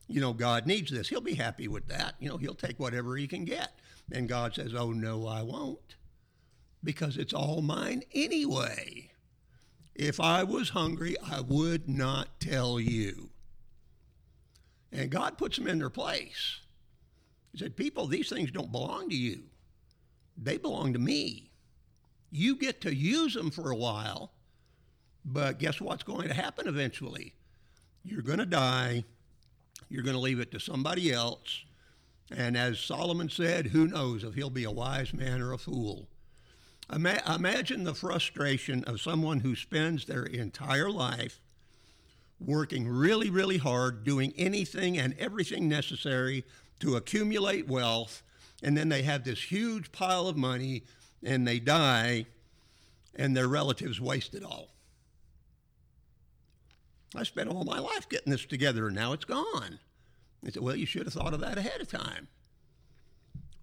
You 0.07 0.21
know, 0.21 0.33
God 0.33 0.69
needs 0.69 0.93
this. 0.93 1.09
He'll 1.09 1.21
be 1.21 1.35
happy 1.35 1.67
with 1.67 1.89
that. 1.89 2.15
You 2.21 2.29
know, 2.29 2.37
He'll 2.37 2.55
take 2.55 2.79
whatever 2.79 3.17
He 3.17 3.27
can 3.27 3.45
get. 3.45 3.73
And 4.13 4.29
God 4.29 4.55
says, 4.55 4.73
Oh, 4.73 4.93
no, 4.93 5.27
I 5.27 5.43
won't, 5.43 5.97
because 6.85 7.17
it's 7.17 7.33
all 7.33 7.61
mine 7.61 8.05
anyway. 8.15 9.11
If 9.97 10.21
I 10.21 10.45
was 10.45 10.69
hungry, 10.69 11.17
I 11.29 11.41
would 11.41 11.89
not 11.89 12.39
tell 12.39 12.79
you. 12.79 13.31
And 14.93 15.11
God 15.11 15.39
puts 15.39 15.57
them 15.57 15.67
in 15.67 15.81
their 15.81 15.91
place. 15.91 16.61
He 17.51 17.59
said, 17.59 17.75
People, 17.77 18.07
these 18.07 18.29
things 18.29 18.53
don't 18.53 18.71
belong 18.71 19.09
to 19.09 19.17
you, 19.17 19.43
they 20.41 20.57
belong 20.57 20.93
to 20.93 21.01
me. 21.01 21.49
You 22.35 22.57
get 22.57 22.81
to 22.81 22.95
use 22.95 23.35
them 23.35 23.51
for 23.51 23.71
a 23.71 23.77
while, 23.77 24.33
but 25.23 25.59
guess 25.59 25.83
what's 25.83 26.03
going 26.03 26.29
to 26.29 26.35
happen 26.35 26.67
eventually? 26.67 27.35
You're 28.03 28.23
going 28.23 28.39
to 28.39 28.47
die, 28.47 29.05
you're 29.91 30.03
going 30.03 30.17
to 30.17 30.21
leave 30.21 30.41
it 30.41 30.51
to 30.53 30.59
somebody 30.59 31.13
else. 31.13 31.63
And 32.35 32.57
as 32.57 32.81
Solomon 32.81 33.29
said, 33.29 33.67
who 33.67 33.87
knows 33.87 34.25
if 34.25 34.35
he'll 34.35 34.49
be 34.49 34.65
a 34.65 34.71
wise 34.71 35.13
man 35.13 35.43
or 35.43 35.53
a 35.53 35.59
fool. 35.59 36.09
Ima- 36.91 37.23
imagine 37.35 37.85
the 37.85 37.95
frustration 37.95 38.83
of 38.85 39.03
someone 39.03 39.41
who 39.41 39.55
spends 39.55 40.07
their 40.07 40.25
entire 40.25 40.91
life 40.91 41.39
working 42.41 42.89
really, 42.89 43.29
really 43.29 43.59
hard, 43.59 44.05
doing 44.05 44.33
anything 44.39 44.97
and 44.97 45.15
everything 45.19 45.69
necessary 45.69 46.45
to 46.81 46.97
accumulate 46.97 47.69
wealth, 47.69 48.23
and 48.63 48.75
then 48.75 48.89
they 48.89 49.03
have 49.03 49.23
this 49.23 49.43
huge 49.43 49.93
pile 49.93 50.27
of 50.27 50.37
money 50.37 50.83
and 51.23 51.47
they 51.47 51.59
die, 51.59 52.27
and 53.15 53.37
their 53.37 53.49
relatives 53.49 54.01
waste 54.01 54.35
it 54.35 54.45
all. 54.45 54.69
I 57.15 57.25
spent 57.25 57.51
all 57.51 57.65
my 57.65 57.79
life 57.79 58.09
getting 58.09 58.31
this 58.31 58.47
together, 58.47 58.87
and 58.87 58.97
now 58.97 59.13
it's 59.13 59.25
gone. 59.25 59.79
They 60.43 60.51
said, 60.51 60.63
Well, 60.63 60.77
you 60.77 60.87
should 60.87 61.05
have 61.05 61.13
thought 61.13 61.35
of 61.35 61.41
that 61.41 61.59
ahead 61.59 61.81
of 61.81 61.89
time. 61.89 62.29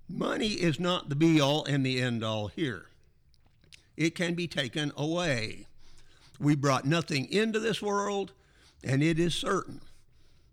Money 0.07 0.49
is 0.49 0.79
not 0.79 1.09
the 1.09 1.15
be 1.15 1.41
all 1.41 1.65
and 1.65 1.85
the 1.85 2.01
end 2.01 2.23
all 2.23 2.47
here 2.47 2.89
it 3.99 4.15
can 4.15 4.33
be 4.33 4.47
taken 4.47 4.93
away. 4.95 5.67
We 6.39 6.55
brought 6.55 6.85
nothing 6.85 7.29
into 7.29 7.59
this 7.59 7.81
world, 7.81 8.31
and 8.81 9.03
it 9.03 9.19
is 9.19 9.35
certain 9.35 9.81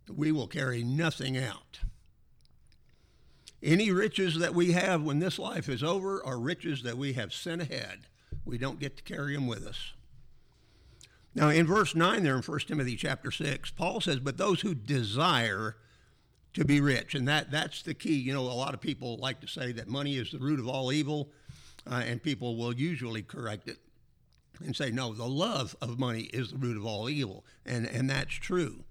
that 0.07 0.19
we 0.19 0.33
will 0.33 0.49
carry 0.49 0.83
nothing 0.83 1.39
out. 1.39 1.79
Any 3.63 3.91
riches 3.91 4.39
that 4.39 4.55
we 4.55 4.73
have 4.73 5.03
when 5.03 5.19
this 5.19 5.39
life 5.39 5.69
is 5.69 5.83
over 5.83 6.25
are 6.25 6.39
riches 6.39 6.83
that 6.83 6.99
we 6.99 7.15
have 7.15 7.33
sent 7.33 7.63
ahead. 7.63 8.01
We 8.45 8.59
don't 8.59 8.79
get 8.79 8.97
to 8.99 9.03
carry 9.03 9.35
them 9.35 9.47
with 9.47 9.67
us. 9.67 9.93
Now, 11.35 11.49
in 11.49 11.67
verse 11.67 11.95
9 11.95 12.23
there 12.23 12.37
in 12.37 12.43
1 12.43 12.61
Timothy 12.61 12.97
chapter 12.97 13.31
6, 13.31 13.71
Paul 13.73 14.01
says, 14.01 14.21
But 14.21 14.39
those 14.39 14.61
who 14.61 14.75
desire 14.75 15.77
to 16.55 16.65
be 16.65 16.81
rich, 16.81 17.15
and 17.15 17.29
that, 17.29 17.51
that's 17.51 17.83
the 17.83 17.93
key. 17.93 18.17
You 18.17 18.33
know, 18.33 18.41
a 18.41 18.53
lot 18.53 18.73
of 18.73 18.81
people 18.81 19.19
like 19.19 19.41
to 19.41 19.47
say 19.47 19.73
that 19.73 19.89
money 19.89 20.17
is 20.17 20.31
the 20.31 20.39
root 20.39 20.59
of 20.59 20.69
all 20.69 20.93
evil 20.93 21.31
uh, 21.87 22.03
and 22.07 22.23
people 22.23 22.57
will 22.57 22.75
usually 22.75 23.23
correct 23.23 23.69
it 23.69 23.79
and 24.65 24.75
say, 24.75 24.91
no, 24.91 25.13
the 25.13 25.27
love 25.27 25.77
of 25.83 25.99
money 25.99 26.23
is 26.33 26.51
the 26.51 26.57
root 26.57 26.77
of 26.77 26.87
all 26.87 27.09
evil. 27.11 27.45
And, 27.65 27.87
and 27.87 28.09
that's 28.09 28.35
true. 28.35 28.85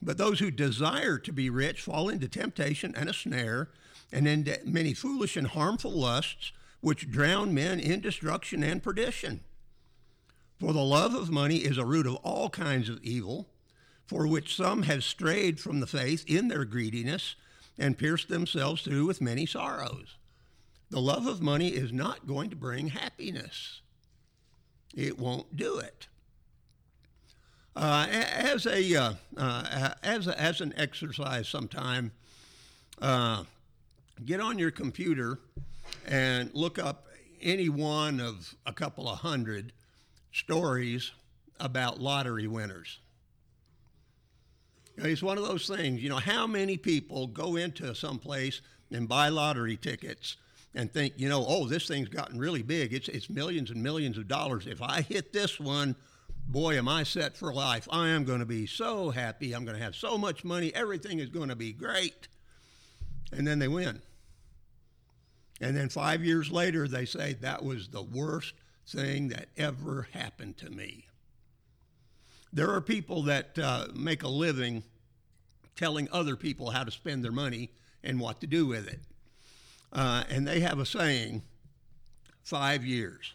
But 0.00 0.18
those 0.18 0.38
who 0.38 0.50
desire 0.50 1.18
to 1.18 1.32
be 1.32 1.50
rich 1.50 1.80
fall 1.80 2.08
into 2.08 2.28
temptation 2.28 2.94
and 2.96 3.08
a 3.08 3.14
snare, 3.14 3.70
and 4.12 4.26
into 4.26 4.58
many 4.64 4.94
foolish 4.94 5.36
and 5.36 5.48
harmful 5.48 5.92
lusts, 5.92 6.52
which 6.80 7.10
drown 7.10 7.52
men 7.52 7.80
in 7.80 8.00
destruction 8.00 8.62
and 8.62 8.82
perdition. 8.82 9.40
For 10.60 10.72
the 10.72 10.84
love 10.84 11.14
of 11.14 11.30
money 11.30 11.58
is 11.58 11.78
a 11.78 11.84
root 11.84 12.06
of 12.06 12.16
all 12.16 12.50
kinds 12.50 12.88
of 12.88 13.02
evil, 13.02 13.48
for 14.06 14.26
which 14.26 14.56
some 14.56 14.82
have 14.84 15.04
strayed 15.04 15.60
from 15.60 15.80
the 15.80 15.86
faith 15.86 16.24
in 16.26 16.48
their 16.48 16.64
greediness 16.64 17.36
and 17.76 17.98
pierced 17.98 18.28
themselves 18.28 18.82
through 18.82 19.06
with 19.06 19.20
many 19.20 19.46
sorrows. 19.46 20.16
The 20.90 21.00
love 21.00 21.26
of 21.26 21.42
money 21.42 21.68
is 21.68 21.92
not 21.92 22.26
going 22.26 22.50
to 22.50 22.56
bring 22.56 22.88
happiness. 22.88 23.82
It 24.94 25.18
won't 25.18 25.56
do 25.56 25.78
it. 25.78 26.08
Uh, 27.78 28.08
as 28.10 28.66
a 28.66 28.96
uh, 28.96 29.12
uh, 29.36 29.90
as 30.02 30.26
a, 30.26 30.40
as 30.40 30.60
an 30.60 30.74
exercise, 30.76 31.46
sometime 31.46 32.10
get 34.24 34.40
on 34.40 34.58
your 34.58 34.72
computer 34.72 35.38
and 36.04 36.50
look 36.54 36.80
up 36.80 37.06
any 37.40 37.68
one 37.68 38.18
of 38.18 38.52
a 38.66 38.72
couple 38.72 39.08
of 39.08 39.20
hundred 39.20 39.72
stories 40.32 41.12
about 41.60 42.00
lottery 42.00 42.48
winners. 42.48 42.98
It's 44.96 45.22
one 45.22 45.38
of 45.38 45.46
those 45.46 45.68
things, 45.68 46.02
you 46.02 46.08
know, 46.08 46.16
how 46.16 46.48
many 46.48 46.76
people 46.76 47.28
go 47.28 47.54
into 47.54 47.94
some 47.94 48.18
place 48.18 48.60
and 48.90 49.08
buy 49.08 49.28
lottery 49.28 49.76
tickets 49.76 50.36
and 50.74 50.92
think, 50.92 51.14
you 51.16 51.28
know, 51.28 51.44
oh, 51.46 51.68
this 51.68 51.86
thing's 51.86 52.08
gotten 52.08 52.40
really 52.40 52.62
big. 52.62 52.92
It's, 52.92 53.06
it's 53.06 53.30
millions 53.30 53.70
and 53.70 53.80
millions 53.80 54.18
of 54.18 54.26
dollars. 54.26 54.66
If 54.66 54.82
I 54.82 55.02
hit 55.02 55.32
this 55.32 55.60
one, 55.60 55.94
boy, 56.46 56.78
am 56.78 56.88
I 56.88 57.02
set 57.02 57.36
for 57.36 57.52
life. 57.52 57.88
I 57.90 58.08
am 58.08 58.24
going 58.24 58.40
to 58.40 58.46
be 58.46 58.66
so 58.66 59.10
happy. 59.10 59.52
I'm 59.52 59.64
going 59.64 59.76
to 59.76 59.82
have 59.82 59.96
so 59.96 60.16
much 60.16 60.44
money. 60.44 60.74
Everything 60.74 61.18
is 61.18 61.28
going 61.28 61.48
to 61.48 61.56
be 61.56 61.72
great. 61.72 62.28
And 63.32 63.46
then 63.46 63.58
they 63.58 63.68
win. 63.68 64.00
And 65.60 65.76
then 65.76 65.88
five 65.88 66.24
years 66.24 66.50
later, 66.50 66.86
they 66.86 67.04
say, 67.04 67.34
that 67.40 67.64
was 67.64 67.88
the 67.88 68.02
worst 68.02 68.54
thing 68.86 69.28
that 69.28 69.48
ever 69.56 70.08
happened 70.12 70.56
to 70.58 70.70
me. 70.70 71.06
There 72.52 72.70
are 72.70 72.80
people 72.80 73.24
that 73.24 73.58
uh, 73.58 73.88
make 73.94 74.22
a 74.22 74.28
living 74.28 74.82
telling 75.76 76.08
other 76.10 76.36
people 76.36 76.70
how 76.70 76.84
to 76.84 76.90
spend 76.90 77.24
their 77.24 77.32
money 77.32 77.70
and 78.02 78.18
what 78.18 78.40
to 78.40 78.46
do 78.46 78.66
with 78.66 78.88
it. 78.88 79.00
Uh, 79.92 80.24
and 80.30 80.46
they 80.46 80.60
have 80.60 80.78
a 80.78 80.86
saying 80.86 81.42
five 82.42 82.84
years. 82.84 83.34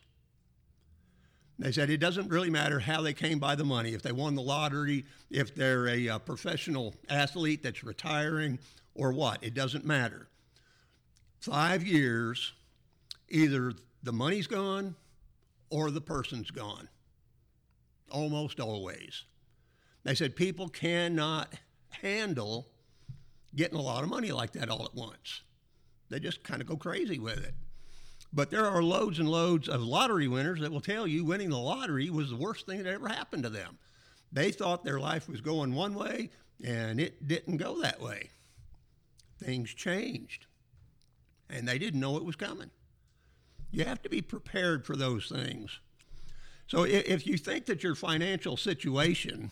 They 1.63 1.71
said 1.71 1.89
it 1.89 1.99
doesn't 1.99 2.28
really 2.28 2.49
matter 2.49 2.78
how 2.78 3.02
they 3.02 3.13
came 3.13 3.39
by 3.39 3.56
the 3.56 3.63
money, 3.63 3.93
if 3.93 4.02
they 4.02 4.12
won 4.12 4.36
the 4.36 4.41
lottery, 4.41 5.06
if 5.32 5.56
they're 5.56 5.88
a, 5.88 6.08
a 6.08 6.15
uh, 6.15 6.19
professional 6.19 6.93
athlete 7.08 7.63
that's 7.63 7.86
retiring, 7.86 8.60
or 8.93 9.13
what. 9.13 9.41
It 9.41 9.54
doesn't 9.54 9.86
matter. 9.86 10.28
Five 11.39 11.88
years, 11.88 12.52
either 13.30 13.71
the 14.04 14.12
money's 14.12 14.45
gone 14.45 14.95
or 15.69 15.89
the 15.89 16.02
person's 16.02 16.52
gone. 16.52 16.89
Almost 18.12 18.60
always. 18.60 19.23
They 20.04 20.15
said 20.15 20.36
people 20.36 20.67
cannot 20.67 21.54
handle 22.02 22.67
getting 23.56 23.80
a 23.80 23.82
lot 23.82 24.04
of 24.04 24.10
money 24.10 24.34
like 24.34 24.52
that 24.52 24.67
all 24.67 24.84
at 24.84 24.95
once. 24.95 25.43
They 26.10 26.19
just 26.19 26.43
kind 26.43 26.62
of 26.62 26.67
go 26.67 26.76
crazy 26.76 27.19
with 27.19 27.41
it. 27.41 27.56
But 28.33 28.49
there 28.49 28.65
are 28.65 28.81
loads 28.81 29.19
and 29.19 29.29
loads 29.29 29.69
of 29.69 29.83
lottery 29.83 30.27
winners 30.27 30.59
that 30.61 30.71
will 30.71 30.81
tell 30.81 31.05
you 31.05 31.23
winning 31.23 31.51
the 31.51 31.57
lottery 31.59 32.09
was 32.09 32.31
the 32.31 32.35
worst 32.35 32.65
thing 32.65 32.81
that 32.81 32.91
ever 32.91 33.07
happened 33.07 33.43
to 33.43 33.49
them. 33.49 33.77
They 34.31 34.51
thought 34.51 34.83
their 34.83 34.99
life 34.99 35.29
was 35.29 35.39
going 35.39 35.75
one 35.75 35.93
way, 35.93 36.31
and 36.63 36.99
it 36.99 37.27
didn't 37.27 37.57
go 37.57 37.81
that 37.81 38.01
way. 38.01 38.31
Things 39.37 39.71
changed, 39.71 40.47
and 41.47 41.67
they 41.67 41.77
didn't 41.77 41.99
know 41.99 42.17
it 42.17 42.25
was 42.25 42.35
coming. 42.35 42.71
You 43.71 43.85
have 43.85 44.01
to 44.01 44.09
be 44.09 44.21
prepared 44.21 44.83
for 44.83 44.95
those 44.95 45.29
things. 45.29 45.79
So 46.65 46.83
if 46.83 47.27
you 47.27 47.37
think 47.37 47.65
that 47.67 47.83
your 47.83 47.93
financial 47.93 48.57
situation 48.57 49.51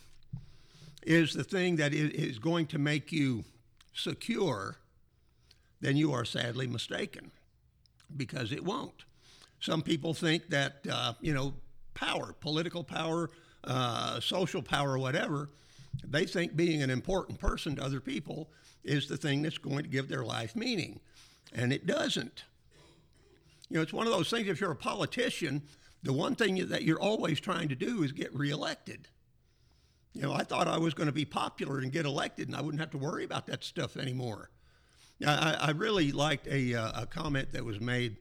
is 1.04 1.34
the 1.34 1.44
thing 1.44 1.76
that 1.76 1.94
is 1.94 2.40
going 2.40 2.66
to 2.68 2.80
make 2.80 3.12
you 3.12 3.44
secure, 3.94 4.78
then 5.82 5.98
you 5.98 6.14
are 6.14 6.26
sadly 6.26 6.66
mistaken 6.66 7.32
because 8.18 8.52
it 8.52 8.64
won't. 8.64 9.06
Some 9.60 9.82
people 9.82 10.14
think 10.14 10.50
that, 10.50 10.86
uh, 10.92 11.14
you 11.22 11.34
know, 11.34 11.54
power, 11.94 12.34
political 12.40 12.84
power, 12.84 13.30
uh, 13.64 14.20
social 14.20 14.62
power, 14.62 14.98
whatever, 14.98 15.50
they 16.04 16.26
think 16.26 16.56
being 16.56 16.82
an 16.82 16.90
important 16.90 17.40
person 17.40 17.76
to 17.76 17.84
other 17.84 18.00
people 18.00 18.50
is 18.84 19.08
the 19.08 19.18
thing 19.18 19.42
that's 19.42 19.58
going 19.58 19.84
to 19.84 19.90
give 19.90 20.08
their 20.08 20.24
life 20.24 20.56
meaning. 20.56 21.00
And 21.54 21.72
it 21.72 21.86
doesn't. 21.86 22.46
You 23.70 23.78
know, 23.78 23.84
it's 23.84 23.94
one 23.94 24.08
of 24.08 24.14
those 24.14 24.30
things, 24.30 24.48
if 24.48 24.60
you're 24.60 24.72
a 24.72 24.76
politician, 24.76 25.62
the 26.04 26.14
one 26.14 26.36
thing 26.36 26.68
that 26.68 26.84
you're 26.84 27.00
always 27.00 27.40
trying 27.40 27.70
to 27.70 27.76
do 27.76 28.04
is 28.04 28.12
get 28.12 28.34
reelected. 28.34 29.08
You 30.14 30.24
know, 30.24 30.34
I 30.34 30.44
thought 30.44 30.68
I 30.68 30.78
was 30.78 30.94
going 30.94 31.08
to 31.08 31.14
be 31.14 31.26
popular 31.26 31.80
and 31.80 31.92
get 31.92 32.06
elected, 32.06 32.48
and 32.48 32.58
I 32.58 32.62
wouldn't 32.62 32.82
have 32.82 32.92
to 32.92 32.98
worry 32.98 33.24
about 33.24 33.48
that 33.48 33.64
stuff 33.64 33.96
anymore. 33.96 34.50
I, 35.26 35.58
I 35.60 35.72
really 35.72 36.12
liked 36.12 36.48
a, 36.48 36.74
uh, 36.76 37.04
a 37.04 37.06
comment 37.06 37.52
that 37.54 37.64
was 37.64 37.80
made 37.80 38.18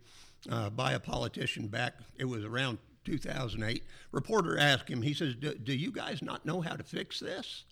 uh, 0.48 0.70
by 0.70 0.92
a 0.92 1.00
politician 1.00 1.66
back, 1.66 1.94
it 2.16 2.24
was 2.24 2.44
around 2.44 2.78
2008. 3.04 3.84
Reporter 4.12 4.58
asked 4.58 4.88
him, 4.88 5.02
he 5.02 5.14
says, 5.14 5.34
Do 5.34 5.72
you 5.72 5.92
guys 5.92 6.22
not 6.22 6.46
know 6.46 6.60
how 6.60 6.76
to 6.76 6.82
fix 6.82 7.20
this? 7.20 7.64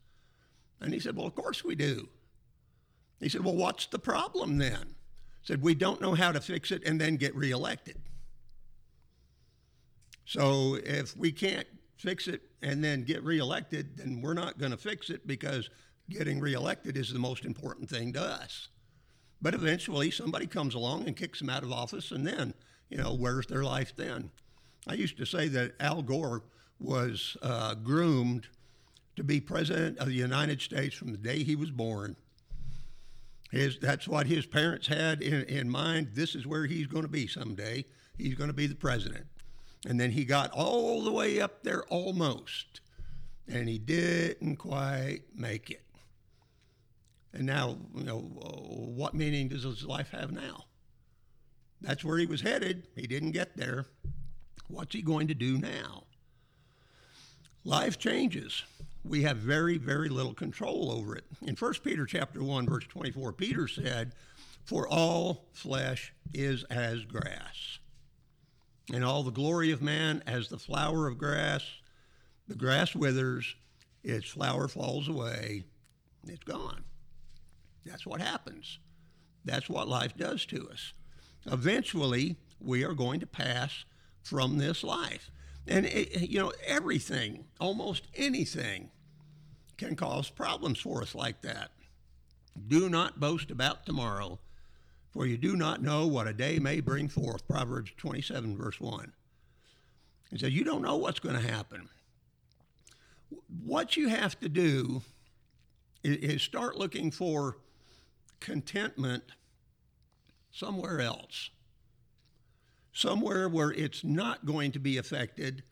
And 0.81 0.93
he 0.93 1.01
said, 1.01 1.17
Well, 1.17 1.27
of 1.27 1.35
course 1.35 1.65
we 1.65 1.75
do. 1.75 2.09
He 3.21 3.29
said, 3.29 3.45
Well, 3.45 3.57
what's 3.57 3.87
the 3.87 3.99
problem 3.99 4.59
then? 4.59 4.95
Said, 5.43 5.63
We 5.63 5.75
don't 5.75 6.01
know 6.01 6.15
how 6.15 6.33
to 6.33 6.41
fix 6.41 6.71
it 6.71 6.85
and 6.85 7.01
then 7.01 7.17
get 7.17 7.35
reelected. 7.35 7.97
So 10.25 10.79
if 10.85 11.17
we 11.17 11.33
can't 11.33 11.67
fix 11.97 12.29
it 12.29 12.43
and 12.63 12.85
then 12.85 13.03
get 13.03 13.25
reelected, 13.25 13.97
then 13.97 14.21
we're 14.21 14.35
not 14.35 14.59
going 14.59 14.73
to 14.73 14.77
fix 14.77 15.09
it 15.11 15.27
because 15.27 15.71
getting 16.11 16.39
reelected 16.39 16.97
is 16.97 17.13
the 17.13 17.19
most 17.19 17.45
important 17.45 17.89
thing 17.89 18.13
to 18.13 18.23
us. 18.23 18.69
But 19.41 19.55
eventually 19.55 20.11
somebody 20.11 20.47
comes 20.47 20.75
along 20.75 21.07
and 21.07 21.17
kicks 21.17 21.39
them 21.39 21.51
out 21.51 21.63
of 21.63 21.73
office, 21.73 22.11
and 22.11 22.27
then, 22.27 22.55
you 22.91 22.99
know, 22.99 23.15
where's 23.15 23.47
their 23.47 23.63
life 23.63 23.95
then? 23.97 24.31
I 24.87 24.95
used 24.95 25.17
to 25.19 25.27
say 25.27 25.49
that 25.49 25.75
Al 25.81 26.03
Gore 26.03 26.43
was 26.81 27.37
uh, 27.43 27.75
groomed 27.75 28.49
to 29.17 29.25
be 29.25 29.41
president 29.41 29.99
of 29.99 30.07
the 30.07 30.15
United 30.15 30.61
States 30.61 30.95
from 30.95 31.13
the 31.13 31.19
day 31.19 31.43
he 31.43 31.57
was 31.57 31.71
born. 31.71 32.17
His, 33.51 33.79
that's 33.79 34.07
what 34.07 34.27
his 34.27 34.47
parents 34.47 34.87
had 34.87 35.23
in, 35.23 35.43
in 35.45 35.71
mind. 35.71 36.11
This 36.15 36.35
is 36.35 36.47
where 36.47 36.67
he's 36.67 36.87
going 36.87 37.03
to 37.03 37.09
be 37.09 37.27
someday. 37.27 37.85
He's 38.17 38.35
going 38.35 38.51
to 38.51 38.55
be 38.55 38.67
the 38.67 38.75
president. 38.75 39.27
And 39.87 39.99
then 39.99 40.11
he 40.11 40.25
got 40.25 40.51
all 40.53 41.03
the 41.03 41.13
way 41.13 41.41
up 41.41 41.63
there 41.63 41.85
almost, 41.85 42.81
and 43.47 43.69
he 43.69 43.79
didn't 43.79 44.57
quite 44.57 45.21
make 45.35 45.71
it. 45.71 45.83
And 47.33 47.47
now, 47.47 47.77
you 47.95 48.05
know, 48.05 48.19
what 48.19 49.15
meaning 49.15 49.49
does 49.49 49.63
his 49.63 49.85
life 49.85 50.11
have 50.11 50.33
now? 50.33 50.65
That's 51.81 52.05
where 52.05 52.19
he 52.19 52.27
was 52.27 52.41
headed. 52.41 52.89
He 52.97 53.07
didn't 53.07 53.33
get 53.33 53.57
there. 53.57 53.87
What's 54.69 54.95
he 54.95 55.03
going 55.03 55.29
to 55.29 55.35
do 55.35 55.59
now? 55.59 56.05
Life 57.65 57.99
changes. 57.99 58.63
We 59.05 59.23
have 59.23 59.37
very, 59.37 59.79
very 59.79 60.09
little 60.09 60.35
control 60.35 60.91
over 60.91 61.15
it. 61.15 61.25
In 61.47 61.55
1 61.55 61.75
Peter 61.85 62.07
chapter 62.07 62.43
1, 62.43 62.67
verse 62.67 62.85
24, 62.89 63.33
Peter 63.35 63.69
said, 63.69 64.13
For 64.65 64.89
all 64.89 65.47
flesh 65.53 66.13
is 66.35 66.65
as 66.65 67.05
grass 67.05 67.79
and 68.93 69.05
all 69.05 69.23
the 69.23 69.31
glory 69.31 69.71
of 69.71 69.83
man 69.83 70.23
as 70.27 70.49
the 70.49 70.59
flower 70.59 71.07
of 71.07 71.19
grass. 71.19 71.65
The 72.47 72.55
grass 72.55 72.95
withers, 72.95 73.55
its 74.03 74.29
flower 74.29 74.69
falls 74.69 75.09
away, 75.09 75.65
it's 76.27 76.45
gone. 76.45 76.85
That's 77.89 78.07
what 78.07 78.21
happens. 78.21 78.79
That's 79.45 79.69
what 79.69 79.89
life 79.89 80.17
does 80.17 80.45
to 80.47 80.69
us. 80.71 80.93
Eventually, 81.47 82.37
we 82.61 82.85
are 82.85 82.95
going 82.95 83.21
to 83.21 83.27
pass 83.27 83.85
from 84.23 84.59
this 84.59 84.85
life. 84.85 85.31
And, 85.67 85.87
it, 85.87 86.29
you 86.29 86.39
know, 86.39 86.53
everything, 86.67 87.45
almost 87.61 88.07
anything, 88.15 88.91
can 89.77 89.97
cause 89.97 90.29
problems 90.29 90.81
for 90.81 91.03
us 91.03 91.15
like 91.15 91.43
that. 91.43 91.71
Do 92.67 92.89
not 92.89 93.21
boast 93.21 93.51
about 93.51 93.87
tomorrow, 93.87 94.41
for 95.13 95.25
you 95.25 95.37
do 95.37 95.57
not 95.57 95.83
know 95.83 96.07
what 96.07 96.27
a 96.27 96.33
day 96.33 96.59
may 96.59 96.81
bring 96.81 97.09
forth. 97.09 97.47
Proverbs 97.47 97.93
27, 97.97 98.57
verse 98.57 98.81
1. 98.81 99.13
He 100.31 100.39
says, 100.39 100.53
You 100.53 100.65
don't 100.65 100.83
know 100.83 100.97
what's 100.97 101.21
going 101.21 101.37
to 101.37 101.49
happen. 101.49 101.89
What 103.65 103.97
you 103.97 104.09
have 104.09 104.39
to 104.41 104.49
do 104.49 105.03
is 106.03 106.43
start 106.43 106.77
looking 106.77 107.11
for 107.11 107.59
contentment 108.41 109.25
somewhere 110.51 111.01
else, 111.01 111.51
somewhere 112.93 113.49
where 113.49 113.71
it's 113.71 114.03
not 114.03 114.45
going 114.45 114.73
to 114.73 114.79
be 114.79 114.97
affected 114.97 115.63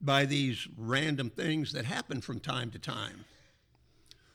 by 0.00 0.24
these 0.24 0.68
random 0.76 1.30
things 1.30 1.72
that 1.72 1.84
happen 1.84 2.20
from 2.20 2.38
time 2.40 2.70
to 2.70 2.78
time. 2.78 3.24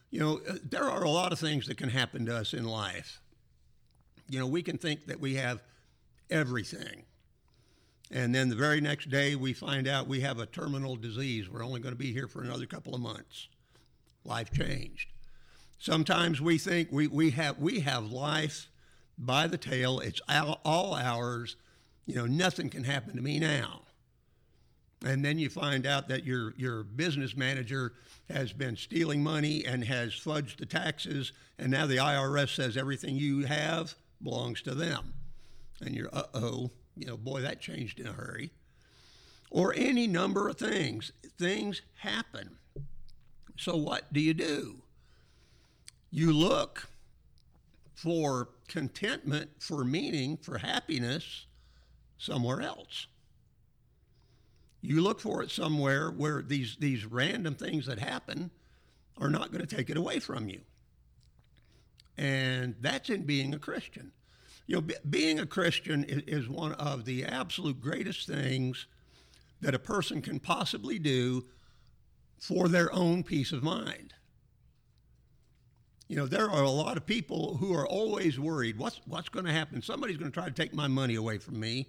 You 0.10 0.20
know, 0.20 0.42
uh, 0.50 0.56
there 0.68 0.90
are 0.90 1.04
a 1.04 1.10
lot 1.10 1.32
of 1.32 1.40
things 1.40 1.68
that 1.68 1.78
can 1.78 1.90
happen 1.90 2.26
to 2.26 2.36
us 2.36 2.54
in 2.54 2.66
life. 2.66 3.22
You 4.30 4.40
know, 4.40 4.48
we 4.48 4.64
can 4.64 4.78
think 4.78 5.06
that 5.06 5.20
we 5.20 5.36
have 5.36 5.62
everything. 6.30 7.04
And 8.10 8.36
then 8.36 8.50
the 8.50 8.56
very 8.56 8.82
next 8.82 9.10
day, 9.10 9.36
we 9.36 9.54
find 9.54 9.88
out 9.88 10.08
we 10.08 10.20
have 10.22 10.40
a 10.40 10.46
terminal 10.46 10.98
disease. 10.98 11.50
We're 11.50 11.64
only 11.64 11.80
going 11.80 11.94
to 11.94 12.00
be 12.00 12.12
here 12.12 12.28
for 12.28 12.42
another 12.42 12.66
couple 12.66 12.94
of 12.94 13.02
months. 13.02 13.48
Life 14.26 14.52
changed. 14.52 15.14
Sometimes 15.82 16.40
we 16.40 16.60
think 16.60 16.90
we, 16.92 17.08
we, 17.08 17.32
have, 17.32 17.58
we 17.58 17.80
have 17.80 18.12
life 18.12 18.70
by 19.18 19.48
the 19.48 19.58
tail, 19.58 20.00
it's 20.00 20.22
all, 20.30 20.62
all 20.64 20.94
ours. 20.94 21.56
You 22.06 22.14
know, 22.14 22.28
nothing 22.28 22.70
can 22.70 22.84
happen 22.84 23.16
to 23.16 23.22
me 23.24 23.40
now. 23.40 23.82
And 25.04 25.26
then 25.26 25.40
you 25.40 25.50
find 25.50 25.88
out 25.88 26.08
that 26.10 26.24
your, 26.24 26.54
your 26.56 26.84
business 26.84 27.36
manager 27.36 27.94
has 28.30 28.54
been 28.54 28.76
stealing 28.76 29.24
money 29.24 29.66
and 29.66 29.84
has 29.84 30.12
fudged 30.12 30.58
the 30.58 30.68
taxes, 30.68 31.32
and 31.58 31.72
now 31.72 31.88
the 31.88 31.98
IRS 31.98 32.54
says 32.56 32.78
everything 32.78 33.16
you 33.16 33.48
have 33.48 33.96
belongs 34.22 34.62
to 34.62 34.76
them. 34.76 35.12
And 35.82 35.96
you're, 35.96 36.10
uh 36.14 36.26
oh, 36.36 36.70
you 36.96 37.08
know, 37.08 37.18
boy, 37.18 37.42
that 37.42 37.60
changed 37.60 38.00
in 38.00 38.06
a 38.06 38.14
hurry. 38.14 38.52
Or 39.50 39.74
any 39.76 40.06
number 40.06 40.48
of 40.48 40.58
things. 40.58 41.12
Things 41.40 41.82
happen. 41.96 42.58
So 43.58 43.76
what 43.76 44.14
do 44.14 44.20
you 44.20 44.36
do? 44.36 44.84
You 46.12 46.34
look 46.34 46.90
for 47.96 48.50
contentment, 48.68 49.50
for 49.60 49.86
meaning, 49.86 50.38
for 50.38 50.58
happiness 50.58 51.46
somewhere 52.18 52.62
else. 52.62 53.08
You 54.82 55.02
look 55.02 55.20
for 55.20 55.42
it 55.44 55.52
somewhere 55.52 56.10
where 56.10 56.42
these, 56.42 56.76
these 56.80 57.06
random 57.06 57.56
things 57.56 57.86
that 57.86 58.00
happen 58.00 58.52
are 59.18 59.30
not 59.30 59.52
going 59.52 59.66
to 59.66 59.76
take 59.76 59.90
it 59.90 59.98
away 59.98 60.20
from 60.20 60.50
you. 60.50 60.62
And 62.18 62.76
that's 62.82 63.10
in 63.10 63.24
being 63.24 63.54
a 63.54 63.60
Christian. 63.60 64.12
You 64.68 64.78
know, 64.78 64.88
being 65.10 65.40
a 65.40 65.46
Christian 65.46 66.04
is, 66.04 66.24
is 66.44 66.50
one 66.50 66.74
of 66.74 67.06
the 67.06 67.26
absolute 67.26 67.80
greatest 67.80 68.28
things 68.28 68.88
that 69.62 69.76
a 69.76 69.80
person 69.80 70.22
can 70.22 70.40
possibly 70.40 70.98
do 70.98 71.46
for 72.40 72.68
their 72.68 72.92
own 72.94 73.24
peace 73.24 73.52
of 73.52 73.64
mind. 73.64 74.14
You 76.12 76.18
know, 76.18 76.26
there 76.26 76.52
are 76.52 76.64
a 76.64 76.70
lot 76.70 76.98
of 76.98 77.06
people 77.06 77.56
who 77.56 77.74
are 77.74 77.88
always 77.88 78.38
worried 78.38 78.78
what's, 78.78 79.00
what's 79.06 79.30
going 79.30 79.46
to 79.46 79.54
happen? 79.54 79.82
Somebody's 79.82 80.18
going 80.18 80.30
to 80.30 80.38
try 80.38 80.44
to 80.44 80.54
take 80.54 80.74
my 80.74 80.90
money 80.90 81.16
away 81.16 81.38
from 81.38 81.58
me. 81.58 81.88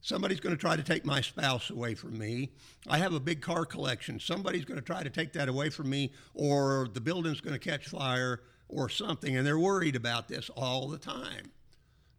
Somebody's 0.00 0.40
going 0.40 0.54
to 0.54 0.58
try 0.58 0.76
to 0.76 0.82
take 0.82 1.04
my 1.04 1.20
spouse 1.20 1.68
away 1.68 1.94
from 1.94 2.16
me. 2.16 2.52
I 2.88 2.96
have 2.96 3.12
a 3.12 3.20
big 3.20 3.42
car 3.42 3.66
collection. 3.66 4.18
Somebody's 4.18 4.64
going 4.64 4.80
to 4.80 4.86
try 4.86 5.02
to 5.02 5.10
take 5.10 5.34
that 5.34 5.50
away 5.50 5.68
from 5.68 5.90
me, 5.90 6.10
or 6.32 6.88
the 6.90 7.02
building's 7.02 7.42
going 7.42 7.52
to 7.52 7.58
catch 7.58 7.88
fire, 7.88 8.40
or 8.66 8.88
something, 8.88 9.36
and 9.36 9.46
they're 9.46 9.58
worried 9.58 9.94
about 9.94 10.28
this 10.28 10.48
all 10.56 10.88
the 10.88 10.96
time. 10.96 11.52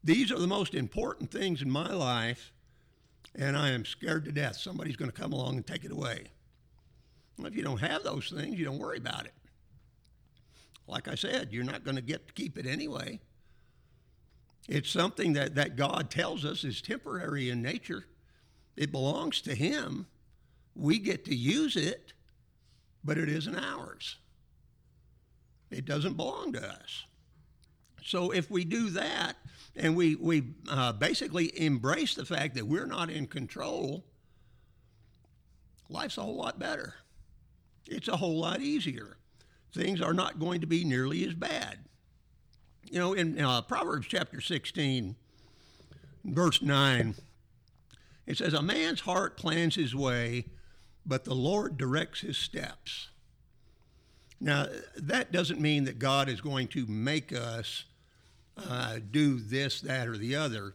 These 0.04 0.32
are 0.32 0.38
the 0.38 0.46
most 0.46 0.76
important 0.76 1.32
things 1.32 1.64
in 1.64 1.72
my 1.72 1.92
life, 1.92 2.54
and 3.34 3.58
I 3.58 3.72
am 3.72 3.84
scared 3.84 4.26
to 4.26 4.32
death 4.32 4.58
somebody's 4.58 4.96
going 4.96 5.10
to 5.10 5.20
come 5.20 5.34
along 5.34 5.56
and 5.56 5.66
take 5.66 5.86
it 5.86 5.92
away. 5.92 6.26
Well, 7.40 7.48
if 7.48 7.56
you 7.56 7.64
don't 7.64 7.80
have 7.82 8.04
those 8.04 8.30
things, 8.30 8.60
you 8.60 8.66
don't 8.66 8.78
worry 8.78 9.00
about 9.00 9.26
it. 9.26 9.34
Like 10.90 11.08
I 11.08 11.16
said, 11.16 11.50
you're 11.52 11.64
not 11.64 11.84
going 11.84 11.96
to 11.96 12.02
get 12.02 12.28
to 12.28 12.34
keep 12.34 12.58
it 12.58 12.66
anyway. 12.66 13.20
It's 14.68 14.90
something 14.90 15.34
that, 15.34 15.56
that 15.56 15.76
God 15.76 16.10
tells 16.10 16.44
us 16.44 16.64
is 16.64 16.82
temporary 16.82 17.50
in 17.50 17.62
nature. 17.62 18.06
It 18.76 18.92
belongs 18.92 19.42
to 19.42 19.56
Him. 19.56 20.08
We 20.76 21.00
get 21.00 21.26
to 21.26 21.36
use 21.36 21.76
it, 21.76 22.14
but 23.04 23.18
it 23.18 23.30
isn't 23.30 23.56
ours. 23.56 24.18
It 25.70 25.86
doesn't 25.86 26.18
belong 26.18 26.54
to 26.54 26.68
us. 26.68 27.06
So 28.04 28.32
if 28.32 28.50
we 28.50 28.66
do 28.66 28.90
that 28.92 29.36
and 29.76 29.96
we, 29.96 30.16
we 30.16 30.44
uh, 30.68 30.94
basically 30.94 31.52
embrace 31.62 32.16
the 32.16 32.26
fact 32.26 32.56
that 32.56 32.66
we're 32.66 32.88
not 32.88 33.12
in 33.12 33.28
control, 33.28 34.06
life's 35.90 36.18
a 36.18 36.22
whole 36.22 36.38
lot 36.38 36.58
better. 36.58 36.96
It's 37.86 38.08
a 38.08 38.18
whole 38.18 38.40
lot 38.40 38.62
easier. 38.62 39.19
Things 39.74 40.02
are 40.02 40.14
not 40.14 40.40
going 40.40 40.62
to 40.62 40.68
be 40.68 40.84
nearly 40.84 41.26
as 41.26 41.34
bad. 41.34 41.80
You 42.90 43.00
know, 43.00 43.14
in 43.14 43.40
uh, 43.40 43.62
Proverbs 43.62 44.08
chapter 44.08 44.42
16, 44.42 45.16
verse 46.26 46.62
9, 46.62 47.16
it 48.26 48.38
says, 48.38 48.54
A 48.54 48.62
man's 48.62 49.02
heart 49.02 49.38
plans 49.38 49.76
his 49.76 49.96
way, 49.96 50.46
but 51.06 51.24
the 51.24 51.36
Lord 51.36 51.78
directs 51.78 52.22
his 52.22 52.38
steps. 52.38 53.10
Now, 54.42 54.68
that 54.96 55.32
doesn't 55.32 55.60
mean 55.60 55.84
that 55.84 56.00
God 56.00 56.30
is 56.30 56.42
going 56.42 56.68
to 56.70 56.86
make 56.88 57.34
us 57.34 57.86
uh, 58.58 59.00
do 59.12 59.40
this, 59.40 59.82
that, 59.82 60.08
or 60.08 60.18
the 60.18 60.36
other. 60.36 60.74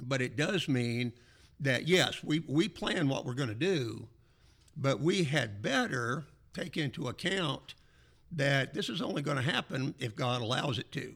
but 0.00 0.22
it 0.22 0.36
does 0.36 0.68
mean 0.68 1.12
that 1.60 1.88
yes, 1.88 2.22
we, 2.22 2.40
we 2.46 2.68
plan 2.68 3.08
what 3.08 3.24
we're 3.24 3.34
going 3.34 3.48
to 3.48 3.54
do, 3.54 4.06
but 4.76 5.00
we 5.00 5.24
had 5.24 5.60
better 5.60 6.26
take 6.54 6.76
into 6.76 7.08
account 7.08 7.74
that 8.32 8.74
this 8.74 8.88
is 8.88 9.00
only 9.00 9.22
going 9.22 9.36
to 9.36 9.42
happen 9.42 9.94
if 9.98 10.14
God 10.14 10.42
allows 10.42 10.78
it 10.78 10.92
to. 10.92 11.14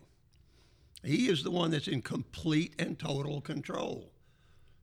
He 1.05 1.29
is 1.29 1.43
the 1.43 1.51
one 1.51 1.71
that's 1.71 1.89
in 1.89 2.03
complete 2.03 2.75
and 2.79 2.99
total 2.99 3.41
control. 3.41 4.11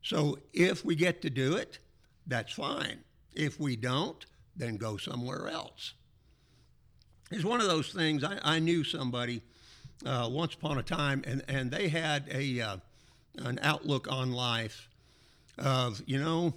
So 0.03 0.39
if 0.53 0.83
we 0.83 0.95
get 0.95 1.21
to 1.21 1.29
do 1.29 1.55
it, 1.55 1.79
that's 2.27 2.53
fine. 2.53 2.99
If 3.33 3.59
we 3.59 3.75
don't, 3.75 4.25
then 4.55 4.77
go 4.77 4.97
somewhere 4.97 5.47
else. 5.47 5.93
It's 7.31 7.45
one 7.45 7.61
of 7.61 7.67
those 7.67 7.93
things. 7.93 8.23
I, 8.23 8.39
I 8.43 8.59
knew 8.59 8.83
somebody 8.83 9.41
uh, 10.05 10.29
once 10.31 10.55
upon 10.55 10.77
a 10.77 10.83
time, 10.83 11.23
and, 11.25 11.43
and 11.47 11.71
they 11.71 11.87
had 11.87 12.27
a 12.31 12.61
uh, 12.61 12.77
an 13.37 13.59
outlook 13.61 14.11
on 14.11 14.31
life 14.31 14.89
of, 15.57 16.01
you 16.05 16.19
know, 16.19 16.53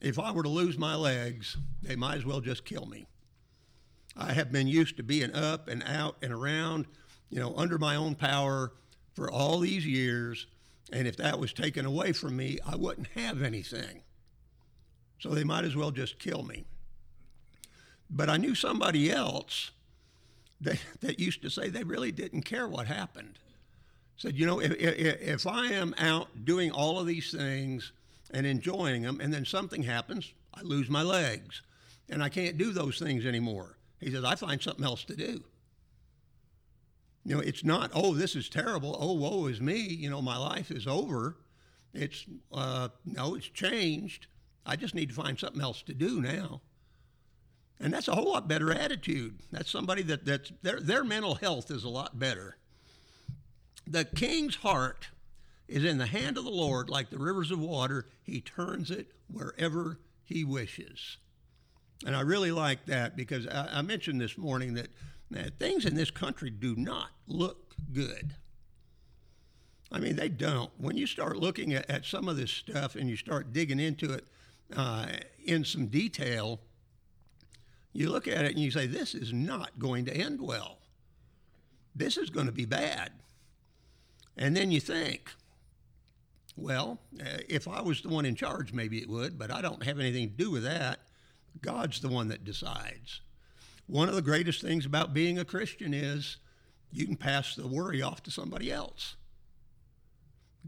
if 0.00 0.18
I 0.18 0.32
were 0.32 0.42
to 0.42 0.48
lose 0.48 0.78
my 0.78 0.94
legs, 0.94 1.56
they 1.82 1.96
might 1.96 2.16
as 2.18 2.24
well 2.24 2.40
just 2.40 2.64
kill 2.64 2.86
me. 2.86 3.06
I 4.18 4.32
have 4.32 4.50
been 4.50 4.66
used 4.66 4.96
to 4.96 5.04
being 5.04 5.32
up 5.32 5.68
and 5.68 5.82
out 5.84 6.16
and 6.22 6.32
around, 6.32 6.86
you 7.30 7.38
know, 7.38 7.54
under 7.56 7.78
my 7.78 7.94
own 7.94 8.16
power 8.16 8.72
for 9.14 9.30
all 9.30 9.60
these 9.60 9.86
years. 9.86 10.46
And 10.92 11.06
if 11.06 11.16
that 11.18 11.38
was 11.38 11.52
taken 11.52 11.86
away 11.86 12.12
from 12.12 12.36
me, 12.36 12.58
I 12.66 12.74
wouldn't 12.74 13.06
have 13.14 13.42
anything. 13.42 14.02
So 15.20 15.30
they 15.30 15.44
might 15.44 15.64
as 15.64 15.76
well 15.76 15.92
just 15.92 16.18
kill 16.18 16.42
me. 16.42 16.64
But 18.10 18.28
I 18.28 18.38
knew 18.38 18.54
somebody 18.54 19.10
else 19.10 19.70
that, 20.60 20.82
that 21.00 21.20
used 21.20 21.42
to 21.42 21.50
say 21.50 21.68
they 21.68 21.84
really 21.84 22.10
didn't 22.10 22.42
care 22.42 22.66
what 22.66 22.86
happened. 22.86 23.38
Said, 24.16 24.36
you 24.36 24.46
know, 24.46 24.60
if, 24.60 24.72
if, 24.72 25.22
if 25.22 25.46
I 25.46 25.66
am 25.66 25.94
out 25.96 26.44
doing 26.44 26.72
all 26.72 26.98
of 26.98 27.06
these 27.06 27.30
things 27.30 27.92
and 28.32 28.44
enjoying 28.44 29.02
them, 29.02 29.20
and 29.20 29.32
then 29.32 29.44
something 29.44 29.84
happens, 29.84 30.32
I 30.52 30.62
lose 30.62 30.90
my 30.90 31.02
legs, 31.02 31.62
and 32.08 32.20
I 32.20 32.28
can't 32.28 32.58
do 32.58 32.72
those 32.72 32.98
things 32.98 33.24
anymore. 33.24 33.77
He 34.00 34.10
says, 34.10 34.24
I 34.24 34.34
find 34.34 34.62
something 34.62 34.84
else 34.84 35.04
to 35.04 35.16
do. 35.16 35.44
You 37.24 37.34
know, 37.34 37.40
it's 37.40 37.64
not, 37.64 37.90
oh, 37.94 38.14
this 38.14 38.36
is 38.36 38.48
terrible. 38.48 38.96
Oh, 38.98 39.12
woe 39.12 39.46
is 39.46 39.60
me. 39.60 39.78
You 39.78 40.08
know, 40.08 40.22
my 40.22 40.36
life 40.36 40.70
is 40.70 40.86
over. 40.86 41.36
It's, 41.92 42.24
uh, 42.52 42.88
no, 43.04 43.34
it's 43.34 43.48
changed. 43.48 44.28
I 44.64 44.76
just 44.76 44.94
need 44.94 45.08
to 45.08 45.14
find 45.14 45.38
something 45.38 45.60
else 45.60 45.82
to 45.82 45.94
do 45.94 46.20
now. 46.20 46.62
And 47.80 47.92
that's 47.92 48.08
a 48.08 48.14
whole 48.14 48.32
lot 48.32 48.48
better 48.48 48.72
attitude. 48.72 49.40
That's 49.52 49.70
somebody 49.70 50.02
that 50.02 50.24
that's 50.24 50.52
their 50.62 50.80
their 50.80 51.04
mental 51.04 51.36
health 51.36 51.70
is 51.70 51.84
a 51.84 51.88
lot 51.88 52.18
better. 52.18 52.56
The 53.86 54.04
king's 54.04 54.56
heart 54.56 55.08
is 55.68 55.84
in 55.84 55.98
the 55.98 56.06
hand 56.06 56.36
of 56.36 56.44
the 56.44 56.50
Lord 56.50 56.90
like 56.90 57.10
the 57.10 57.18
rivers 57.18 57.50
of 57.50 57.60
water. 57.60 58.08
He 58.22 58.40
turns 58.40 58.90
it 58.90 59.12
wherever 59.30 60.00
he 60.24 60.44
wishes. 60.44 61.18
And 62.06 62.14
I 62.14 62.20
really 62.20 62.52
like 62.52 62.86
that 62.86 63.16
because 63.16 63.46
I, 63.46 63.78
I 63.78 63.82
mentioned 63.82 64.20
this 64.20 64.38
morning 64.38 64.74
that, 64.74 64.88
that 65.30 65.58
things 65.58 65.84
in 65.84 65.94
this 65.94 66.10
country 66.10 66.50
do 66.50 66.76
not 66.76 67.10
look 67.26 67.74
good. 67.92 68.34
I 69.90 69.98
mean, 69.98 70.16
they 70.16 70.28
don't. 70.28 70.70
When 70.76 70.96
you 70.96 71.06
start 71.06 71.38
looking 71.38 71.72
at, 71.74 71.88
at 71.90 72.04
some 72.04 72.28
of 72.28 72.36
this 72.36 72.50
stuff 72.50 72.94
and 72.94 73.08
you 73.08 73.16
start 73.16 73.52
digging 73.52 73.80
into 73.80 74.12
it 74.12 74.26
uh, 74.76 75.06
in 75.44 75.64
some 75.64 75.86
detail, 75.86 76.60
you 77.92 78.10
look 78.10 78.28
at 78.28 78.44
it 78.44 78.52
and 78.52 78.60
you 78.60 78.70
say, 78.70 78.86
this 78.86 79.14
is 79.14 79.32
not 79.32 79.78
going 79.78 80.04
to 80.04 80.14
end 80.14 80.40
well. 80.40 80.78
This 81.96 82.16
is 82.16 82.30
going 82.30 82.46
to 82.46 82.52
be 82.52 82.66
bad. 82.66 83.10
And 84.36 84.56
then 84.56 84.70
you 84.70 84.78
think, 84.78 85.32
well, 86.54 87.00
uh, 87.20 87.38
if 87.48 87.66
I 87.66 87.80
was 87.80 88.02
the 88.02 88.08
one 88.08 88.24
in 88.24 88.34
charge, 88.34 88.72
maybe 88.72 88.98
it 88.98 89.08
would, 89.08 89.38
but 89.38 89.50
I 89.50 89.62
don't 89.62 89.82
have 89.82 89.98
anything 89.98 90.28
to 90.28 90.34
do 90.34 90.50
with 90.50 90.64
that. 90.64 91.00
God's 91.60 92.00
the 92.00 92.08
one 92.08 92.28
that 92.28 92.44
decides. 92.44 93.20
One 93.86 94.08
of 94.08 94.14
the 94.14 94.22
greatest 94.22 94.60
things 94.60 94.84
about 94.84 95.14
being 95.14 95.38
a 95.38 95.44
Christian 95.44 95.94
is 95.94 96.36
you 96.92 97.06
can 97.06 97.16
pass 97.16 97.54
the 97.54 97.66
worry 97.66 98.02
off 98.02 98.22
to 98.24 98.30
somebody 98.30 98.70
else. 98.70 99.16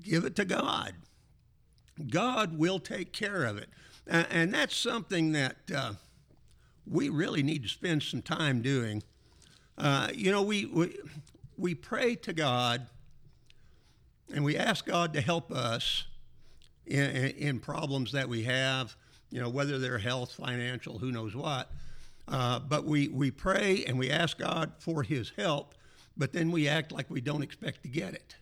Give 0.03 0.25
it 0.25 0.37
to 0.37 0.45
God. 0.45 0.95
God 2.09 2.59
will 2.59 2.79
take 2.79 3.13
care 3.13 3.45
of 3.45 3.59
it. 3.59 3.69
And 4.07 4.53
that's 4.53 4.77
something 4.77 5.33
that 5.33 5.57
uh, 5.75 5.93
we 6.87 7.09
really 7.09 7.43
need 7.43 7.63
to 7.63 7.69
spend 7.69 8.03
some 8.03 8.23
time 8.23 8.63
doing. 8.63 9.03
Uh, 9.79 10.09
you 10.15 10.33
know, 10.33 10.43
we, 10.43 10.65
we, 10.67 10.97
we 11.57 11.75
pray 11.75 12.15
to 12.17 12.33
God 12.33 12.87
and 14.33 14.45
we 14.45 14.57
ask 14.57 14.87
God 14.87 15.13
to 15.13 15.21
help 15.21 15.53
us 15.53 16.05
in, 16.87 17.11
in 17.11 17.61
problems 17.61 18.13
that 18.13 18.29
we 18.29 18.45
have, 18.45 18.97
you 19.31 19.41
know, 19.41 19.49
whether 19.49 19.79
they're 19.79 19.99
health, 19.99 20.33
financial, 20.33 20.99
who 20.99 21.13
knows 21.13 21.35
what. 21.35 21.71
Uh, 22.29 22.59
but 22.59 22.85
we, 22.85 23.09
we 23.09 23.31
pray 23.31 23.85
and 23.87 23.99
we 23.99 24.11
ask 24.11 24.39
God 24.39 24.73
for 24.79 25.03
his 25.03 25.33
help, 25.37 25.75
but 26.17 26.33
then 26.33 26.51
we 26.51 26.69
act 26.69 26.93
like 26.93 27.11
we 27.11 27.21
don't 27.21 27.43
expect 27.43 27.83
to 27.83 27.89
get 27.89 28.15
it. 28.15 28.37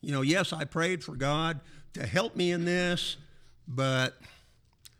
You 0.00 0.12
know, 0.12 0.22
yes, 0.22 0.52
I 0.52 0.64
prayed 0.64 1.02
for 1.02 1.16
God 1.16 1.60
to 1.94 2.06
help 2.06 2.36
me 2.36 2.52
in 2.52 2.64
this, 2.64 3.16
but 3.66 4.18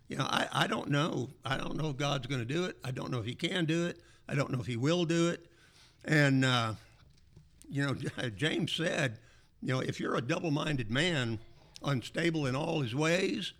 you 0.08 0.16
know, 0.16 0.24
I, 0.24 0.48
I 0.52 0.66
don't 0.66 0.88
know. 0.88 1.28
I 1.44 1.56
don't 1.56 1.76
know 1.76 1.90
if 1.90 1.96
God's 1.96 2.26
going 2.26 2.40
to 2.40 2.54
do 2.54 2.64
it. 2.64 2.76
I 2.82 2.90
don't 2.90 3.10
know 3.10 3.18
if 3.18 3.26
He 3.26 3.34
can 3.34 3.64
do 3.64 3.86
it. 3.86 4.00
I 4.28 4.34
don't 4.34 4.50
know 4.50 4.60
if 4.60 4.66
He 4.66 4.76
will 4.76 5.04
do 5.04 5.28
it. 5.28 5.46
And, 6.04 6.44
uh, 6.44 6.74
you 7.68 7.86
know, 7.86 7.94
James 8.36 8.72
said, 8.72 9.18
you 9.62 9.72
know, 9.72 9.80
if 9.80 10.00
you're 10.00 10.16
a 10.16 10.20
double 10.20 10.50
minded 10.50 10.90
man, 10.90 11.38
unstable 11.84 12.46
in 12.46 12.56
all 12.56 12.80
his 12.80 12.94
ways, 12.94 13.52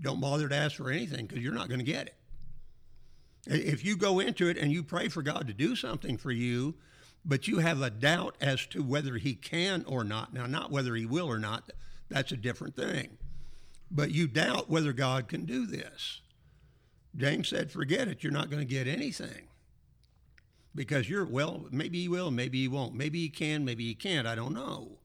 don't 0.00 0.20
bother 0.20 0.48
to 0.48 0.54
ask 0.54 0.76
for 0.76 0.90
anything 0.90 1.26
because 1.26 1.42
you're 1.42 1.54
not 1.54 1.68
going 1.68 1.80
to 1.80 1.84
get 1.84 2.06
it. 2.06 2.14
If 3.46 3.84
you 3.84 3.96
go 3.96 4.18
into 4.20 4.48
it 4.48 4.58
and 4.58 4.72
you 4.72 4.82
pray 4.82 5.08
for 5.08 5.22
God 5.22 5.46
to 5.46 5.54
do 5.54 5.76
something 5.76 6.18
for 6.18 6.32
you, 6.32 6.74
but 7.24 7.48
you 7.48 7.58
have 7.58 7.80
a 7.80 7.90
doubt 7.90 8.36
as 8.40 8.66
to 8.66 8.82
whether 8.82 9.16
He 9.16 9.34
can 9.34 9.84
or 9.86 10.04
not, 10.04 10.34
now, 10.34 10.46
not 10.46 10.70
whether 10.70 10.94
He 10.94 11.06
will 11.06 11.30
or 11.30 11.38
not, 11.38 11.70
that's 12.08 12.32
a 12.32 12.36
different 12.36 12.76
thing 12.76 13.18
but 13.90 14.10
you 14.10 14.26
doubt 14.26 14.68
whether 14.68 14.92
God 14.92 15.28
can 15.28 15.44
do 15.44 15.66
this. 15.66 16.20
James 17.16 17.48
said, 17.48 17.70
forget 17.70 18.08
it. 18.08 18.22
You're 18.22 18.32
not 18.32 18.50
going 18.50 18.60
to 18.60 18.74
get 18.74 18.86
anything. 18.86 19.48
Because 20.74 21.08
you're, 21.08 21.24
well, 21.24 21.66
maybe 21.70 22.02
he 22.02 22.08
will, 22.08 22.30
maybe 22.30 22.60
he 22.60 22.68
won't. 22.68 22.94
Maybe 22.94 23.20
he 23.20 23.28
can, 23.30 23.64
maybe 23.64 23.84
he 23.84 23.94
can't. 23.94 24.26
I 24.26 24.34
don't 24.34 24.52
know. 24.52 24.98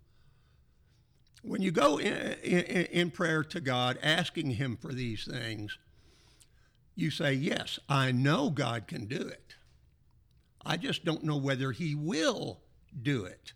When 1.44 1.62
you 1.62 1.72
go 1.72 1.98
in, 1.98 2.14
in, 2.44 2.86
in 2.86 3.12
prayer 3.12 3.44
to 3.46 3.60
God, 3.60 3.98
asking 4.04 4.52
Him 4.52 4.78
for 4.78 4.94
these 4.94 5.26
things, 5.26 5.78
you 6.96 7.10
say, 7.10 7.34
Yes, 7.34 7.80
I 7.90 8.12
know 8.12 8.50
God 8.50 8.88
can 8.88 9.06
do 9.06 9.20
it. 9.20 9.56
I 10.64 10.78
just 10.78 11.04
don't 11.04 11.24
know 11.24 11.38
whether 11.38 11.72
He 11.72 11.96
will 11.96 12.60
do 13.02 13.26
it. 13.26 13.54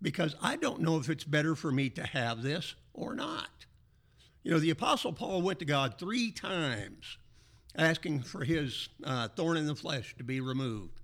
Because 0.00 0.36
I 0.42 0.56
don't 0.56 0.80
know 0.80 0.98
if 0.98 1.08
it's 1.08 1.24
better 1.24 1.54
for 1.54 1.72
me 1.72 1.88
to 1.90 2.04
have 2.06 2.42
this 2.42 2.74
or 2.92 3.14
not. 3.14 3.66
You 4.42 4.52
know, 4.52 4.58
the 4.58 4.70
Apostle 4.70 5.12
Paul 5.12 5.42
went 5.42 5.58
to 5.58 5.64
God 5.64 5.98
three 5.98 6.30
times 6.30 7.18
asking 7.76 8.22
for 8.22 8.44
his 8.44 8.88
uh, 9.04 9.28
thorn 9.28 9.56
in 9.56 9.66
the 9.66 9.74
flesh 9.74 10.14
to 10.18 10.24
be 10.24 10.40
removed. 10.40 11.00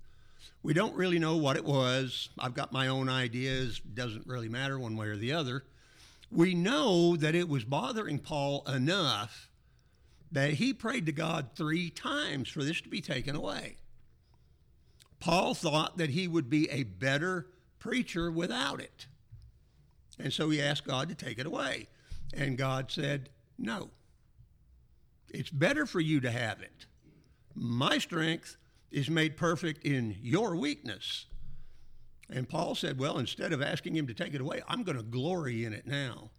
We 0.61 0.73
don't 0.73 0.95
really 0.95 1.19
know 1.19 1.37
what 1.37 1.57
it 1.57 1.65
was. 1.65 2.29
I've 2.39 2.53
got 2.53 2.71
my 2.71 2.87
own 2.87 3.09
ideas. 3.09 3.79
Doesn't 3.79 4.27
really 4.27 4.49
matter 4.49 4.79
one 4.79 4.95
way 4.95 5.07
or 5.07 5.17
the 5.17 5.33
other. 5.33 5.63
We 6.33 6.55
know 6.55 7.15
that 7.15 7.35
it 7.35 7.47
was 7.47 7.63
bothering 7.63 8.17
Paul 8.17 8.63
enough 8.67 9.51
that 10.31 10.53
he 10.53 10.73
prayed 10.73 11.05
to 11.05 11.11
God 11.11 11.49
three 11.55 11.91
times 11.91 12.49
for 12.49 12.63
this 12.63 12.81
to 12.81 12.89
be 12.89 13.01
taken 13.01 13.35
away. 13.35 13.77
Paul 15.19 15.53
thought 15.53 15.97
that 15.99 16.09
he 16.09 16.27
would 16.27 16.49
be 16.49 16.69
a 16.71 16.83
better 16.83 17.47
preacher 17.77 18.31
without 18.31 18.81
it. 18.81 19.05
And 20.17 20.33
so 20.33 20.49
he 20.49 20.59
asked 20.59 20.85
God 20.85 21.07
to 21.09 21.15
take 21.15 21.37
it 21.37 21.45
away. 21.45 21.87
And 22.33 22.57
God 22.57 22.89
said, 22.89 23.29
No. 23.57 23.91
It's 25.29 25.51
better 25.51 25.85
for 25.85 25.99
you 25.99 26.19
to 26.21 26.31
have 26.31 26.61
it. 26.61 26.87
My 27.55 27.99
strength 27.99 28.57
is 28.91 29.09
made 29.09 29.37
perfect 29.37 29.85
in 29.85 30.17
your 30.21 30.55
weakness. 30.55 31.25
And 32.29 32.47
Paul 32.47 32.75
said, 32.75 32.99
Well, 32.99 33.19
instead 33.19 33.53
of 33.53 33.61
asking 33.61 33.95
him 33.95 34.07
to 34.07 34.13
take 34.13 34.33
it 34.33 34.41
away, 34.41 34.61
I'm 34.67 34.83
going 34.83 34.97
to 34.97 35.03
glory 35.03 35.65
in 35.65 35.73
it 35.73 35.85
now. 35.85 36.31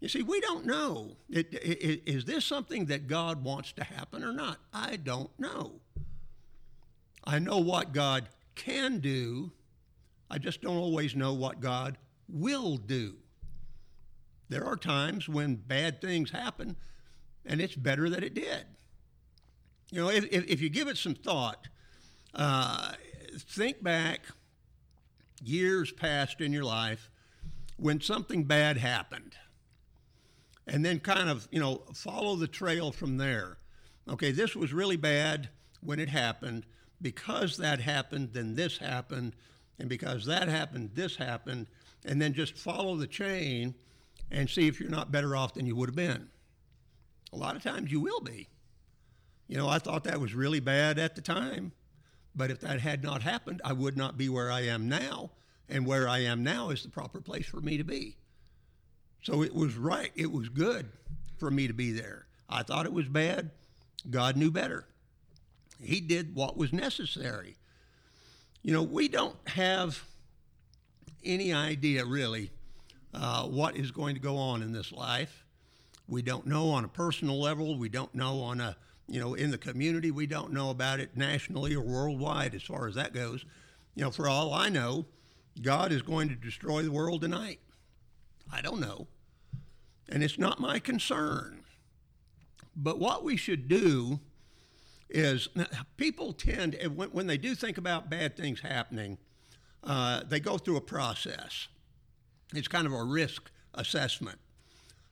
You 0.00 0.08
see, 0.08 0.22
we 0.22 0.40
don't 0.40 0.64
know. 0.64 1.16
It, 1.28 1.52
it, 1.52 2.02
is 2.06 2.24
this 2.24 2.44
something 2.44 2.86
that 2.86 3.08
God 3.08 3.42
wants 3.42 3.72
to 3.72 3.84
happen 3.84 4.22
or 4.22 4.32
not? 4.32 4.58
I 4.72 4.96
don't 4.96 5.30
know. 5.38 5.80
I 7.24 7.40
know 7.40 7.58
what 7.58 7.92
God 7.92 8.28
can 8.54 8.98
do, 9.00 9.52
I 10.30 10.38
just 10.38 10.60
don't 10.60 10.76
always 10.76 11.14
know 11.14 11.32
what 11.32 11.60
God 11.60 11.96
will 12.28 12.76
do. 12.76 13.14
There 14.48 14.64
are 14.64 14.76
times 14.76 15.28
when 15.28 15.56
bad 15.56 16.00
things 16.00 16.30
happen, 16.30 16.76
and 17.46 17.60
it's 17.60 17.76
better 17.76 18.10
that 18.10 18.24
it 18.24 18.34
did. 18.34 18.64
You 19.90 20.02
know, 20.02 20.10
if, 20.10 20.24
if, 20.24 20.60
you 20.60 20.68
give 20.68 20.88
it 20.88 20.98
some 20.98 21.14
thought, 21.14 21.68
uh, 22.34 22.92
think 23.38 23.82
back 23.82 24.20
years 25.42 25.92
passed 25.92 26.40
in 26.40 26.52
your 26.52 26.64
life 26.64 27.10
when 27.76 28.00
something 28.00 28.44
bad 28.44 28.76
happened 28.76 29.34
and 30.66 30.84
then 30.84 31.00
kind 31.00 31.30
of, 31.30 31.48
you 31.50 31.60
know, 31.60 31.82
follow 31.94 32.36
the 32.36 32.46
trail 32.46 32.92
from 32.92 33.16
there. 33.16 33.58
Okay, 34.08 34.32
this 34.32 34.54
was 34.54 34.72
really 34.72 34.96
bad 34.96 35.48
when 35.80 35.98
it 35.98 36.08
happened. 36.08 36.66
Because 37.00 37.56
that 37.58 37.80
happened, 37.80 38.30
then 38.32 38.54
this 38.54 38.78
happened. 38.78 39.34
And 39.78 39.88
because 39.88 40.26
that 40.26 40.48
happened, 40.48 40.90
this 40.94 41.16
happened. 41.16 41.68
And 42.04 42.20
then 42.20 42.32
just 42.32 42.56
follow 42.56 42.96
the 42.96 43.06
chain 43.06 43.74
and 44.30 44.50
see 44.50 44.66
if 44.66 44.80
you're 44.80 44.90
not 44.90 45.12
better 45.12 45.36
off 45.36 45.54
than 45.54 45.66
you 45.66 45.76
would 45.76 45.88
have 45.88 45.96
been. 45.96 46.28
A 47.32 47.36
lot 47.36 47.56
of 47.56 47.62
times 47.62 47.90
you 47.90 48.00
will 48.00 48.20
be. 48.20 48.48
You 49.46 49.56
know, 49.56 49.68
I 49.68 49.78
thought 49.78 50.04
that 50.04 50.20
was 50.20 50.34
really 50.34 50.60
bad 50.60 50.98
at 50.98 51.14
the 51.14 51.22
time, 51.22 51.72
but 52.38 52.52
if 52.52 52.60
that 52.60 52.80
had 52.80 53.02
not 53.02 53.22
happened, 53.22 53.60
I 53.64 53.72
would 53.72 53.96
not 53.96 54.16
be 54.16 54.28
where 54.28 54.50
I 54.50 54.60
am 54.60 54.88
now. 54.88 55.32
And 55.68 55.84
where 55.84 56.08
I 56.08 56.20
am 56.20 56.42
now 56.42 56.70
is 56.70 56.82
the 56.82 56.88
proper 56.88 57.20
place 57.20 57.44
for 57.44 57.60
me 57.60 57.76
to 57.76 57.84
be. 57.84 58.16
So 59.22 59.42
it 59.42 59.54
was 59.54 59.76
right. 59.76 60.12
It 60.14 60.32
was 60.32 60.48
good 60.48 60.88
for 61.36 61.50
me 61.50 61.66
to 61.66 61.74
be 61.74 61.92
there. 61.92 62.26
I 62.48 62.62
thought 62.62 62.86
it 62.86 62.92
was 62.92 63.08
bad. 63.08 63.50
God 64.08 64.36
knew 64.36 64.50
better. 64.50 64.86
He 65.82 66.00
did 66.00 66.34
what 66.34 66.56
was 66.56 66.72
necessary. 66.72 67.56
You 68.62 68.72
know, 68.72 68.82
we 68.82 69.08
don't 69.08 69.36
have 69.48 70.02
any 71.24 71.52
idea 71.52 72.06
really 72.06 72.50
uh, 73.12 73.44
what 73.44 73.76
is 73.76 73.90
going 73.90 74.14
to 74.14 74.20
go 74.20 74.36
on 74.36 74.62
in 74.62 74.72
this 74.72 74.92
life. 74.92 75.44
We 76.06 76.22
don't 76.22 76.46
know 76.46 76.70
on 76.70 76.84
a 76.84 76.88
personal 76.88 77.38
level. 77.38 77.76
We 77.78 77.88
don't 77.88 78.14
know 78.14 78.40
on 78.40 78.60
a, 78.60 78.76
you 79.08 79.18
know, 79.20 79.34
in 79.34 79.50
the 79.50 79.58
community. 79.58 80.10
We 80.10 80.26
don't 80.26 80.52
know 80.52 80.70
about 80.70 81.00
it 81.00 81.16
nationally 81.16 81.74
or 81.74 81.82
worldwide 81.82 82.54
as 82.54 82.62
far 82.62 82.86
as 82.86 82.94
that 82.94 83.14
goes. 83.14 83.44
You 83.94 84.04
know, 84.04 84.10
for 84.10 84.28
all 84.28 84.52
I 84.52 84.68
know, 84.68 85.06
God 85.60 85.90
is 85.92 86.02
going 86.02 86.28
to 86.28 86.34
destroy 86.36 86.82
the 86.82 86.92
world 86.92 87.22
tonight. 87.22 87.60
I 88.52 88.60
don't 88.60 88.80
know. 88.80 89.08
And 90.08 90.22
it's 90.22 90.38
not 90.38 90.60
my 90.60 90.78
concern. 90.78 91.64
But 92.76 92.98
what 92.98 93.24
we 93.24 93.36
should 93.36 93.66
do 93.66 94.20
is 95.10 95.48
people 95.96 96.32
tend, 96.32 96.76
when, 96.94 97.08
when 97.10 97.26
they 97.26 97.38
do 97.38 97.54
think 97.54 97.78
about 97.78 98.08
bad 98.08 98.36
things 98.36 98.60
happening, 98.60 99.18
uh, 99.84 100.22
they 100.28 100.38
go 100.38 100.58
through 100.58 100.76
a 100.76 100.82
process. 100.82 101.68
It's 102.54 102.68
kind 102.68 102.86
of 102.86 102.92
a 102.92 103.02
risk 103.02 103.50
assessment. 103.74 104.38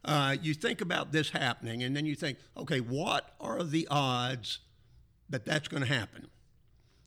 Uh, 0.07 0.37
you 0.41 0.55
think 0.55 0.81
about 0.81 1.11
this 1.11 1.31
happening, 1.31 1.83
and 1.83 1.97
then 1.97 2.07
you 2.07 2.15
think, 2.15 2.39
okay, 2.57 2.79
what 2.79 3.35
are 3.41 3.65
the 3.65 3.89
odds 3.91 4.61
that 5.29 5.45
that's 5.45 5.67
going 5.67 5.83
to 5.83 5.89
happen? 5.93 6.29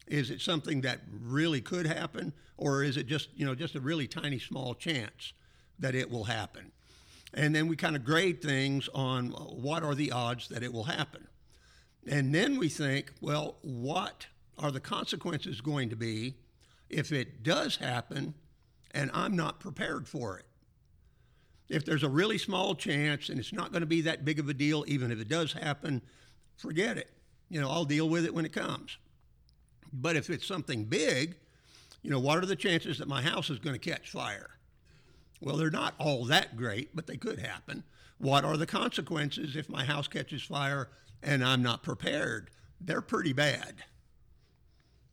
Is 0.05 0.29
it 0.29 0.41
something 0.41 0.81
that 0.81 0.99
really 1.09 1.61
could 1.61 1.87
happen, 1.87 2.33
or 2.57 2.83
is 2.83 2.97
it 2.97 3.07
just 3.07 3.29
you 3.35 3.45
know 3.45 3.55
just 3.55 3.75
a 3.75 3.79
really 3.79 4.07
tiny 4.07 4.37
small 4.37 4.75
chance 4.75 5.31
that 5.79 5.95
it 5.95 6.11
will 6.11 6.25
happen? 6.25 6.73
And 7.33 7.55
then 7.55 7.67
we 7.67 7.75
kind 7.75 7.95
of 7.95 8.03
grade 8.03 8.41
things 8.41 8.89
on 8.93 9.29
what 9.29 9.83
are 9.83 9.95
the 9.95 10.11
odds 10.11 10.49
that 10.49 10.63
it 10.63 10.73
will 10.73 10.85
happen. 10.85 11.27
And 12.07 12.33
then 12.33 12.57
we 12.57 12.69
think, 12.69 13.13
well, 13.21 13.57
what 13.61 14.27
are 14.57 14.71
the 14.71 14.79
consequences 14.79 15.61
going 15.61 15.89
to 15.89 15.95
be 15.95 16.35
if 16.89 17.11
it 17.11 17.43
does 17.43 17.77
happen 17.77 18.33
and 18.91 19.11
I'm 19.13 19.35
not 19.35 19.59
prepared 19.59 20.07
for 20.07 20.39
it? 20.39 20.45
If 21.69 21.85
there's 21.85 22.03
a 22.03 22.09
really 22.09 22.37
small 22.37 22.73
chance 22.75 23.29
and 23.29 23.39
it's 23.39 23.53
not 23.53 23.71
going 23.71 23.81
to 23.81 23.87
be 23.87 24.01
that 24.01 24.25
big 24.25 24.39
of 24.39 24.49
a 24.49 24.53
deal, 24.53 24.83
even 24.87 25.11
if 25.11 25.21
it 25.21 25.29
does 25.29 25.53
happen, 25.53 26.01
forget 26.57 26.97
it. 26.97 27.11
You 27.49 27.61
know, 27.61 27.69
I'll 27.69 27.85
deal 27.85 28.09
with 28.09 28.25
it 28.25 28.33
when 28.33 28.45
it 28.45 28.53
comes. 28.53 28.97
But 29.93 30.15
if 30.15 30.29
it's 30.29 30.45
something 30.45 30.85
big, 30.85 31.35
you 32.01 32.09
know, 32.09 32.19
what 32.19 32.37
are 32.37 32.45
the 32.45 32.55
chances 32.55 32.97
that 32.97 33.07
my 33.07 33.21
house 33.21 33.49
is 33.49 33.59
going 33.59 33.77
to 33.77 33.89
catch 33.89 34.09
fire? 34.09 34.51
Well, 35.41 35.57
they're 35.57 35.69
not 35.69 35.95
all 35.99 36.25
that 36.25 36.57
great, 36.57 36.95
but 36.95 37.07
they 37.07 37.17
could 37.17 37.39
happen. 37.39 37.83
What 38.17 38.43
are 38.43 38.57
the 38.57 38.65
consequences 38.65 39.55
if 39.55 39.69
my 39.69 39.83
house 39.85 40.07
catches 40.07 40.43
fire 40.43 40.89
and 41.23 41.43
I'm 41.43 41.63
not 41.63 41.83
prepared? 41.83 42.49
They're 42.81 43.01
pretty 43.01 43.33
bad. 43.33 43.75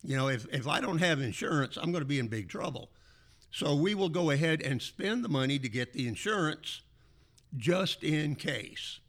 You 0.03 0.15
know, 0.15 0.27
if, 0.27 0.45
if 0.53 0.67
I 0.67 0.81
don't 0.81 0.99
have 0.99 1.21
insurance, 1.21 1.77
I'm 1.77 1.91
going 1.91 2.03
to 2.03 2.07
be 2.07 2.19
in 2.19 2.27
big 2.27 2.49
trouble. 2.49 2.89
So 3.51 3.75
we 3.75 3.95
will 3.95 4.09
go 4.09 4.29
ahead 4.29 4.61
and 4.61 4.81
spend 4.81 5.23
the 5.23 5.29
money 5.29 5.57
to 5.59 5.69
get 5.69 5.93
the 5.93 6.07
insurance 6.07 6.81
just 7.55 8.03
in 8.03 8.35
case. 8.35 8.99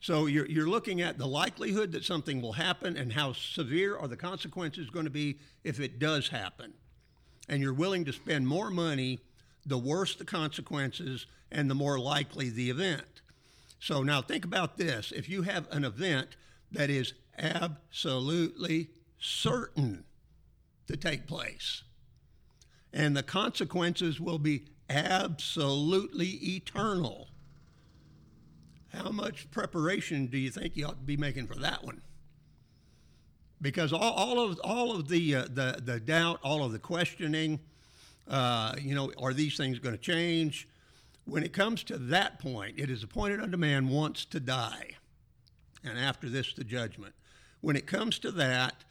So 0.00 0.26
you're, 0.26 0.46
you're 0.46 0.68
looking 0.68 1.00
at 1.00 1.18
the 1.18 1.26
likelihood 1.26 1.92
that 1.92 2.04
something 2.04 2.40
will 2.40 2.52
happen 2.52 2.96
and 2.96 3.12
how 3.12 3.32
severe 3.32 3.96
are 3.96 4.06
the 4.06 4.16
consequences 4.16 4.90
going 4.90 5.06
to 5.06 5.10
be 5.10 5.38
if 5.64 5.80
it 5.80 5.98
does 5.98 6.28
happen. 6.28 6.72
And 7.48 7.62
you're 7.62 7.74
willing 7.74 8.04
to 8.04 8.12
spend 8.12 8.46
more 8.46 8.70
money 8.70 9.18
the 9.66 9.78
worse 9.78 10.14
the 10.14 10.24
consequences 10.24 11.26
and 11.50 11.70
the 11.70 11.74
more 11.74 11.98
likely 11.98 12.50
the 12.50 12.70
event. 12.70 13.22
So 13.80 14.02
now 14.02 14.22
think 14.22 14.44
about 14.44 14.76
this. 14.76 15.12
If 15.12 15.28
you 15.28 15.42
have 15.42 15.66
an 15.70 15.84
event 15.84 16.36
that 16.72 16.90
is 16.90 17.14
absolutely 17.38 18.88
certain 19.18 20.04
to 20.86 20.96
take 20.96 21.26
place, 21.26 21.82
and 22.92 23.16
the 23.16 23.22
consequences 23.22 24.20
will 24.20 24.38
be 24.38 24.64
absolutely 24.88 26.26
eternal, 26.26 27.28
how 28.88 29.10
much 29.10 29.50
preparation 29.50 30.26
do 30.26 30.38
you 30.38 30.50
think 30.50 30.76
you 30.76 30.86
ought 30.86 30.98
to 30.98 31.04
be 31.04 31.16
making 31.16 31.46
for 31.46 31.56
that 31.56 31.84
one? 31.84 32.00
Because 33.60 33.92
all, 33.92 34.00
all 34.00 34.40
of 34.40 34.60
all 34.62 34.92
of 34.92 35.08
the 35.08 35.34
uh, 35.34 35.44
the 35.52 35.80
the 35.84 36.00
doubt, 36.00 36.38
all 36.42 36.64
of 36.64 36.72
the 36.72 36.78
questioning, 36.78 37.58
uh, 38.28 38.74
you 38.80 38.94
know, 38.94 39.12
are 39.20 39.34
these 39.34 39.56
things 39.56 39.78
going 39.78 39.96
to 39.96 40.00
change? 40.00 40.68
When 41.24 41.42
it 41.42 41.52
comes 41.52 41.84
to 41.84 41.98
that 41.98 42.38
point, 42.38 42.78
it 42.78 42.88
is 42.88 43.02
appointed 43.02 43.40
unto 43.40 43.56
man 43.56 43.88
once 43.88 44.24
to 44.26 44.40
die, 44.40 44.92
and 45.84 45.98
after 45.98 46.28
this, 46.28 46.54
the 46.54 46.64
judgment. 46.64 47.14
When 47.60 47.74
it 47.74 47.86
comes 47.86 48.18
to 48.20 48.30
that, 48.32 48.84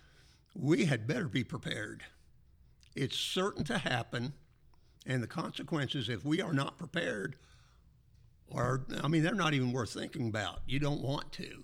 we 0.53 0.85
had 0.85 1.07
better 1.07 1.29
be 1.29 1.43
prepared. 1.43 2.03
It's 2.97 3.15
certain 3.15 3.63
to 3.65 3.77
happen, 3.77 4.33
and 5.05 5.21
the 5.21 5.27
consequences, 5.27 6.09
if 6.09 6.25
we 6.25 6.41
are 6.41 6.51
not 6.51 6.79
prepared, 6.79 7.35
are, 8.51 8.81
I 9.03 9.07
mean, 9.07 9.21
they're 9.21 9.35
not 9.35 9.53
even 9.53 9.71
worth 9.71 9.93
thinking 9.93 10.29
about. 10.29 10.61
You 10.65 10.79
don't 10.79 11.01
want 11.01 11.31
to. 11.33 11.63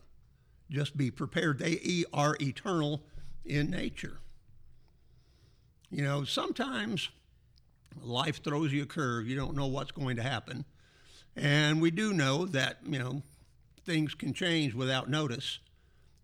Just 0.69 0.96
be 0.96 1.10
prepared. 1.10 1.58
They 1.58 2.06
are 2.13 2.38
eternal 2.39 3.02
in 3.43 3.72
nature. 3.72 4.19
You 5.89 6.04
know, 6.04 6.24
sometimes 6.24 7.10
life 8.00 8.43
throws 8.43 8.72
you 8.72 8.84
a 8.84 8.86
curve. 8.86 9.28
You 9.28 9.36
don't 9.36 9.56
know 9.56 9.67
what's 9.67 9.91
going 9.91 10.17
to 10.17 10.24
happen. 10.24 10.65
And 11.36 11.82
we 11.82 11.89
do 11.89 12.13
know 12.13 12.46
that, 12.46 12.78
you 12.86 13.00
know, 13.00 13.24
things 13.86 14.13
can 14.13 14.34
change 14.36 14.76
without 14.76 15.10
notice. 15.10 15.58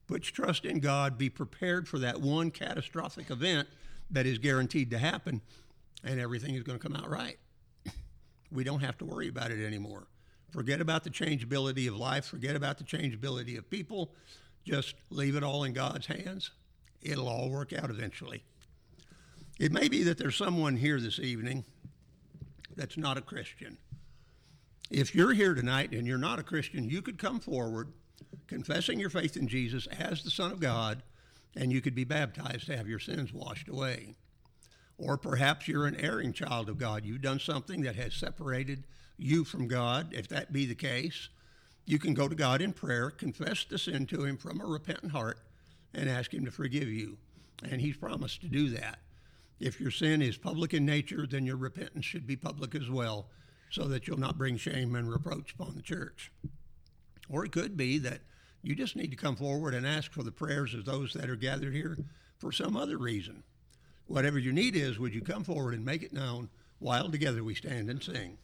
Put 0.05 0.25
your 0.25 0.45
trust 0.45 0.65
in 0.65 0.79
God. 0.79 1.17
Be 1.17 1.31
prepared 1.31 1.87
for 1.87 1.97
that 1.97 2.21
one 2.21 2.51
catastrophic 2.51 3.31
event 3.31 3.67
that 4.11 4.25
is 4.25 4.37
guaranteed 4.37 4.91
to 4.91 4.97
happen, 4.97 5.41
and 6.03 6.19
everything 6.19 6.55
is 6.55 6.63
going 6.63 6.79
to 6.79 6.87
come 6.87 6.95
out 6.95 7.09
right. 7.09 7.37
We 8.51 8.63
don't 8.63 8.79
have 8.79 8.97
to 8.99 9.05
worry 9.05 9.27
about 9.27 9.51
it 9.51 9.63
anymore. 9.63 10.07
Forget 10.51 10.81
about 10.81 11.03
the 11.03 11.11
changeability 11.11 11.87
of 11.87 11.95
life. 11.95 12.25
Forget 12.25 12.55
about 12.55 12.79
the 12.79 12.83
changeability 12.83 13.55
of 13.57 13.69
people. 13.69 14.11
Just 14.65 14.95
leave 15.09 15.35
it 15.35 15.43
all 15.43 15.63
in 15.63 15.73
God's 15.73 16.07
hands. 16.07 16.51
It'll 17.01 17.27
all 17.27 17.49
work 17.49 17.71
out 17.73 17.89
eventually. 17.89 18.43
It 19.59 19.71
may 19.71 19.87
be 19.87 20.03
that 20.03 20.17
there's 20.17 20.35
someone 20.35 20.77
here 20.77 20.99
this 20.99 21.19
evening 21.19 21.65
that's 22.75 22.97
not 22.97 23.17
a 23.17 23.21
Christian. 23.21 23.77
If 24.89 25.13
you're 25.13 25.33
here 25.33 25.53
tonight 25.53 25.91
and 25.91 26.07
you're 26.07 26.17
not 26.17 26.39
a 26.39 26.43
Christian, 26.43 26.89
you 26.89 27.01
could 27.01 27.19
come 27.19 27.39
forward 27.39 27.93
confessing 28.47 28.99
your 28.99 29.09
faith 29.09 29.37
in 29.37 29.47
Jesus 29.47 29.87
as 29.87 30.23
the 30.23 30.31
Son 30.31 30.51
of 30.51 30.59
God, 30.59 31.03
and 31.55 31.71
you 31.71 31.81
could 31.81 31.95
be 31.95 32.03
baptized 32.03 32.67
to 32.67 32.77
have 32.77 32.87
your 32.87 32.99
sins 32.99 33.33
washed 33.33 33.69
away. 33.69 34.15
Or 34.97 35.17
perhaps 35.17 35.67
you're 35.67 35.87
an 35.87 35.95
erring 35.95 36.33
child 36.33 36.69
of 36.69 36.77
God. 36.77 37.05
You've 37.05 37.21
done 37.21 37.39
something 37.39 37.81
that 37.81 37.95
has 37.95 38.13
separated 38.13 38.85
you 39.17 39.43
from 39.43 39.67
God. 39.67 40.13
If 40.13 40.27
that 40.29 40.51
be 40.51 40.65
the 40.65 40.75
case, 40.75 41.29
you 41.85 41.99
can 41.99 42.13
go 42.13 42.27
to 42.27 42.35
God 42.35 42.61
in 42.61 42.73
prayer, 42.73 43.09
confess 43.09 43.65
the 43.65 43.77
sin 43.77 44.05
to 44.07 44.23
Him 44.23 44.37
from 44.37 44.61
a 44.61 44.65
repentant 44.65 45.11
heart, 45.11 45.39
and 45.93 46.09
ask 46.09 46.33
Him 46.33 46.45
to 46.45 46.51
forgive 46.51 46.87
you. 46.87 47.17
And 47.63 47.81
He's 47.81 47.97
promised 47.97 48.41
to 48.41 48.47
do 48.47 48.69
that. 48.69 48.99
If 49.59 49.81
your 49.81 49.91
sin 49.91 50.21
is 50.21 50.37
public 50.37 50.73
in 50.73 50.85
nature, 50.85 51.25
then 51.27 51.45
your 51.45 51.57
repentance 51.57 52.05
should 52.05 52.27
be 52.27 52.35
public 52.35 52.75
as 52.75 52.89
well, 52.89 53.27
so 53.69 53.85
that 53.85 54.07
you'll 54.07 54.19
not 54.19 54.37
bring 54.37 54.57
shame 54.57 54.95
and 54.95 55.11
reproach 55.11 55.53
upon 55.53 55.75
the 55.75 55.81
church. 55.81 56.31
Or 57.29 57.45
it 57.45 57.51
could 57.51 57.77
be 57.77 57.97
that 57.99 58.21
you 58.61 58.75
just 58.75 58.95
need 58.95 59.11
to 59.11 59.17
come 59.17 59.35
forward 59.35 59.73
and 59.73 59.87
ask 59.87 60.11
for 60.11 60.23
the 60.23 60.31
prayers 60.31 60.73
of 60.73 60.85
those 60.85 61.13
that 61.13 61.29
are 61.29 61.35
gathered 61.35 61.73
here 61.73 61.97
for 62.37 62.51
some 62.51 62.75
other 62.75 62.97
reason. 62.97 63.43
Whatever 64.07 64.39
your 64.39 64.53
need 64.53 64.75
is, 64.75 64.99
would 64.99 65.13
you 65.13 65.21
come 65.21 65.43
forward 65.43 65.73
and 65.73 65.85
make 65.85 66.03
it 66.03 66.13
known 66.13 66.49
while 66.79 67.09
together 67.09 67.43
we 67.43 67.55
stand 67.55 67.89
and 67.89 68.01
sing? 68.01 68.37